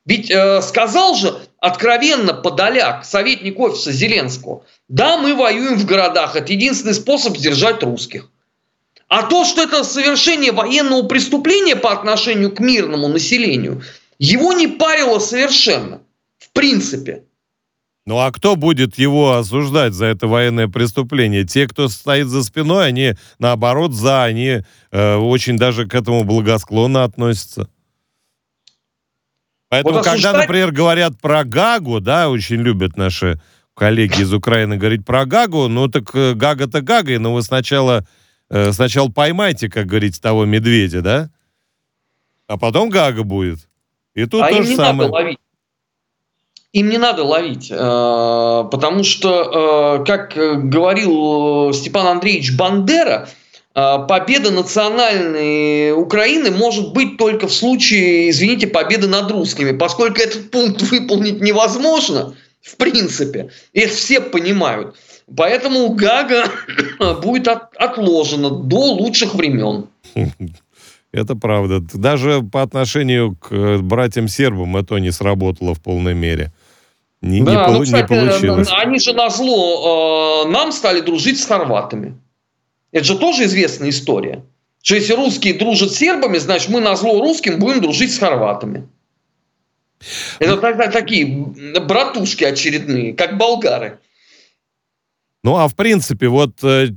Ведь 0.05 0.29
э, 0.29 0.61
сказал 0.61 1.15
же 1.15 1.33
откровенно 1.59 2.33
Подоляк, 2.33 3.05
советник 3.05 3.57
офиса 3.59 3.91
Зеленского, 3.91 4.65
да, 4.89 5.17
мы 5.17 5.33
воюем 5.33 5.77
в 5.77 5.85
городах, 5.85 6.35
это 6.35 6.51
единственный 6.51 6.93
способ 6.93 7.37
сдержать 7.37 7.81
русских. 7.83 8.29
А 9.07 9.23
то, 9.23 9.45
что 9.45 9.63
это 9.63 9.83
совершение 9.83 10.51
военного 10.51 11.03
преступления 11.03 11.75
по 11.75 11.91
отношению 11.91 12.51
к 12.51 12.59
мирному 12.59 13.07
населению, 13.07 13.83
его 14.19 14.53
не 14.53 14.67
парило 14.67 15.19
совершенно, 15.19 16.01
в 16.39 16.51
принципе. 16.51 17.23
Ну 18.05 18.19
а 18.19 18.31
кто 18.31 18.57
будет 18.57 18.97
его 18.97 19.33
осуждать 19.33 19.93
за 19.93 20.07
это 20.07 20.27
военное 20.27 20.67
преступление? 20.67 21.45
Те, 21.45 21.67
кто 21.67 21.87
стоит 21.87 22.27
за 22.27 22.43
спиной, 22.43 22.87
они 22.87 23.13
наоборот 23.39 23.93
за, 23.93 24.23
они 24.23 24.63
э, 24.91 25.15
очень 25.15 25.57
даже 25.57 25.87
к 25.87 25.95
этому 25.95 26.25
благосклонно 26.25 27.05
относятся. 27.05 27.69
Поэтому, 29.73 29.95
вот 29.95 30.05
осуждать... 30.05 30.23
когда, 30.23 30.39
например, 30.41 30.71
говорят 30.71 31.19
про 31.19 31.43
Гагу, 31.43 31.99
да, 31.99 32.29
очень 32.29 32.57
любят 32.57 32.95
наши 32.95 33.41
коллеги 33.73 34.21
из 34.21 34.31
Украины 34.31 34.77
говорить 34.77 35.03
про 35.03 35.25
Гагу, 35.25 35.67
ну 35.67 35.87
так 35.87 36.13
э, 36.13 36.35
Гага-то 36.35 36.81
Гагой, 36.81 37.17
но 37.17 37.33
вы 37.33 37.41
сначала, 37.41 38.05
э, 38.51 38.71
сначала 38.71 39.09
поймайте, 39.09 39.69
как 39.69 39.87
говорится, 39.87 40.21
того 40.21 40.45
медведя, 40.45 41.01
да? 41.01 41.31
А 42.45 42.59
потом 42.59 42.91
Гага 42.91 43.23
будет. 43.23 43.67
И 44.13 44.27
тут 44.27 44.43
а 44.43 44.49
то 44.49 44.57
им 44.57 44.63
же 44.63 44.69
не 44.69 44.75
самое. 44.75 45.09
надо 45.09 45.11
ловить. 45.11 45.37
Им 46.73 46.89
не 46.89 46.97
надо 46.99 47.23
ловить, 47.23 47.71
э, 47.71 47.75
потому 47.75 49.03
что, 49.03 50.03
как 50.05 50.35
говорил 50.69 51.73
Степан 51.73 52.05
Андреевич 52.05 52.55
Бандера, 52.55 53.27
победа 53.73 54.51
национальной 54.51 55.91
Украины 55.91 56.51
может 56.51 56.93
быть 56.93 57.17
только 57.17 57.47
в 57.47 57.53
случае, 57.53 58.29
извините, 58.29 58.67
победы 58.67 59.07
над 59.07 59.31
русскими, 59.31 59.71
поскольку 59.71 60.21
этот 60.21 60.51
пункт 60.51 60.81
выполнить 60.91 61.41
невозможно, 61.41 62.35
в 62.61 62.77
принципе, 62.77 63.49
это 63.73 63.93
все 63.93 64.21
понимают. 64.21 64.95
Поэтому 65.35 65.89
Гага 65.89 66.45
будет 67.21 67.47
от, 67.47 67.75
отложена 67.77 68.49
до 68.49 68.93
лучших 68.93 69.35
времен. 69.35 69.87
Это 71.13 71.35
правда. 71.35 71.79
Даже 71.93 72.41
по 72.41 72.63
отношению 72.63 73.35
к 73.35 73.77
братьям-сербам 73.77 74.75
это 74.77 74.97
не 74.97 75.11
сработало 75.11 75.75
в 75.75 75.79
полной 75.79 76.15
мере. 76.15 76.51
Не, 77.21 77.41
да, 77.41 77.67
не, 77.67 77.73
ну, 77.73 77.83
кстати, 77.83 78.11
не 78.11 78.19
получилось. 78.19 78.67
Они 78.71 78.97
же 78.97 79.13
на 79.13 79.29
зло 79.29 80.43
э, 80.43 80.49
нам 80.49 80.71
стали 80.71 81.01
дружить 81.01 81.39
с 81.39 81.45
хорватами. 81.45 82.17
Это 82.93 83.03
же 83.03 83.17
тоже 83.17 83.45
известная 83.45 83.89
история. 83.89 84.45
Что 84.81 84.95
если 84.95 85.13
русские 85.13 85.55
дружат 85.55 85.91
с 85.91 85.97
сербами, 85.97 86.37
значит 86.37 86.69
мы 86.69 86.79
на 86.79 86.95
зло 86.95 87.19
русским 87.19 87.59
будем 87.59 87.81
дружить 87.81 88.13
с 88.13 88.19
хорватами. 88.19 88.87
Это 90.39 90.57
тогда 90.57 90.89
такие 90.89 91.25
братушки 91.25 92.43
очередные, 92.43 93.13
как 93.13 93.37
болгары. 93.37 93.99
Ну, 95.43 95.57
а 95.57 95.67
в 95.67 95.75
принципе, 95.75 96.27
вот 96.27 96.63
э, 96.63 96.89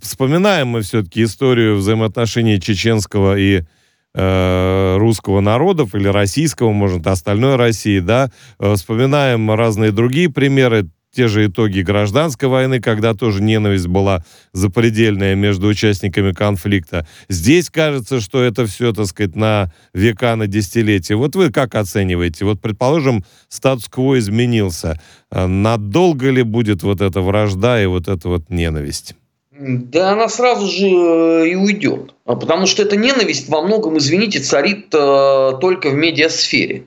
вспоминаем 0.00 0.68
мы 0.68 0.82
все-таки 0.82 1.22
историю 1.22 1.76
взаимоотношений 1.76 2.60
чеченского 2.60 3.38
и 3.38 3.62
э, 4.14 4.96
русского 4.98 5.40
народов 5.40 5.94
или 5.94 6.08
российского, 6.08 6.72
может, 6.72 7.06
остальной 7.06 7.56
России, 7.56 8.00
да, 8.00 8.30
э, 8.58 8.74
вспоминаем 8.74 9.50
разные 9.52 9.92
другие 9.92 10.30
примеры, 10.30 10.88
те 11.14 11.28
же 11.28 11.46
итоги 11.46 11.80
гражданской 11.80 12.48
войны, 12.48 12.80
когда 12.80 13.14
тоже 13.14 13.42
ненависть 13.42 13.86
была 13.86 14.24
запредельная 14.52 15.34
между 15.34 15.68
участниками 15.68 16.32
конфликта. 16.32 17.06
Здесь 17.28 17.68
кажется, 17.68 18.20
что 18.20 18.42
это 18.42 18.66
все, 18.66 18.92
так 18.92 19.06
сказать, 19.06 19.36
на 19.36 19.72
века, 19.92 20.36
на 20.36 20.46
десятилетия. 20.46 21.14
Вот 21.14 21.36
вы 21.36 21.52
как 21.52 21.74
оцениваете? 21.74 22.44
Вот, 22.44 22.60
предположим, 22.60 23.24
статус-кво 23.48 24.18
изменился. 24.18 25.00
Э, 25.30 25.46
надолго 25.46 26.30
ли 26.30 26.42
будет 26.42 26.82
вот 26.82 27.00
эта 27.02 27.20
вражда 27.20 27.82
и 27.82 27.86
вот 27.86 28.08
эта 28.08 28.28
вот 28.28 28.48
ненависть? 28.48 29.14
Да 29.50 30.12
она 30.12 30.28
сразу 30.28 30.66
же 30.66 30.86
э, 30.86 31.48
и 31.50 31.54
уйдет. 31.56 32.14
А 32.24 32.36
потому 32.36 32.66
что 32.66 32.82
эта 32.82 32.96
ненависть 32.96 33.50
во 33.50 33.60
многом, 33.60 33.98
извините, 33.98 34.40
царит 34.40 34.86
э, 34.94 35.52
только 35.60 35.90
в 35.90 35.94
медиасфере. 35.94 36.86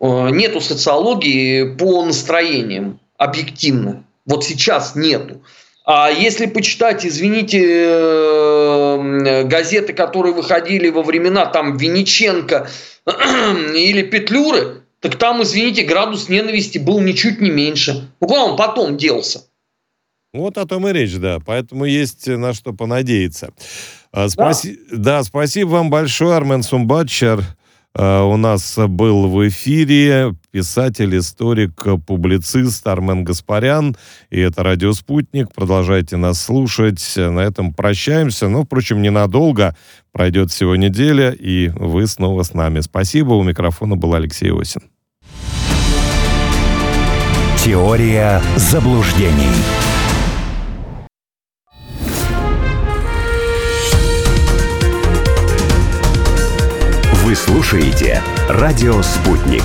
Э, 0.00 0.30
нету 0.30 0.62
социологии 0.62 1.74
по 1.74 2.02
настроениям 2.04 2.98
объективно. 3.20 4.04
Вот 4.24 4.44
сейчас 4.44 4.96
нету. 4.96 5.42
А 5.84 6.10
если 6.10 6.46
почитать, 6.46 7.04
извините, 7.04 7.62
э, 7.62 9.44
газеты, 9.44 9.92
которые 9.92 10.34
выходили 10.34 10.88
во 10.88 11.02
времена 11.02 11.46
там 11.46 11.76
Винниченко 11.76 12.68
или 13.74 14.02
Петлюры, 14.02 14.82
так 15.00 15.16
там, 15.16 15.42
извините, 15.42 15.82
градус 15.82 16.28
ненависти 16.28 16.78
был 16.78 17.00
ничуть 17.00 17.40
не 17.40 17.50
меньше. 17.50 18.08
Ну, 18.20 18.26
куда 18.26 18.44
он 18.44 18.56
потом 18.56 18.96
делся? 18.96 19.42
Вот 20.32 20.56
о 20.58 20.66
том 20.66 20.88
и 20.88 20.92
речь, 20.92 21.16
да. 21.16 21.38
Поэтому 21.44 21.84
есть 21.84 22.26
на 22.26 22.54
что 22.54 22.72
понадеяться. 22.72 23.50
А, 24.12 24.28
спаси... 24.28 24.78
Да? 24.90 25.18
да, 25.18 25.24
спасибо 25.24 25.70
вам 25.70 25.90
большое, 25.90 26.36
Армен 26.36 26.62
Сумбатчер. 26.62 27.44
А, 27.96 28.24
у 28.24 28.36
нас 28.36 28.78
был 28.78 29.28
в 29.28 29.48
эфире 29.48 30.34
писатель, 30.50 31.18
историк, 31.18 31.84
публицист 32.06 32.86
Армен 32.86 33.24
Гаспарян. 33.24 33.96
И 34.30 34.40
это 34.40 34.62
«Радио 34.62 34.92
Спутник». 34.92 35.52
Продолжайте 35.54 36.16
нас 36.16 36.40
слушать. 36.40 37.02
На 37.16 37.40
этом 37.40 37.72
прощаемся. 37.72 38.48
Но, 38.48 38.64
впрочем, 38.64 39.02
ненадолго. 39.02 39.76
Пройдет 40.12 40.50
всего 40.50 40.76
неделя, 40.76 41.30
и 41.30 41.68
вы 41.68 42.06
снова 42.06 42.42
с 42.42 42.54
нами. 42.54 42.80
Спасибо. 42.80 43.34
У 43.34 43.42
микрофона 43.42 43.96
был 43.96 44.14
Алексей 44.14 44.52
Осин. 44.52 44.82
Теория 47.64 48.42
заблуждений. 48.56 49.52
Вы 57.30 57.36
слушаете 57.36 58.20
«Радио 58.48 59.00
Спутник». 59.02 59.62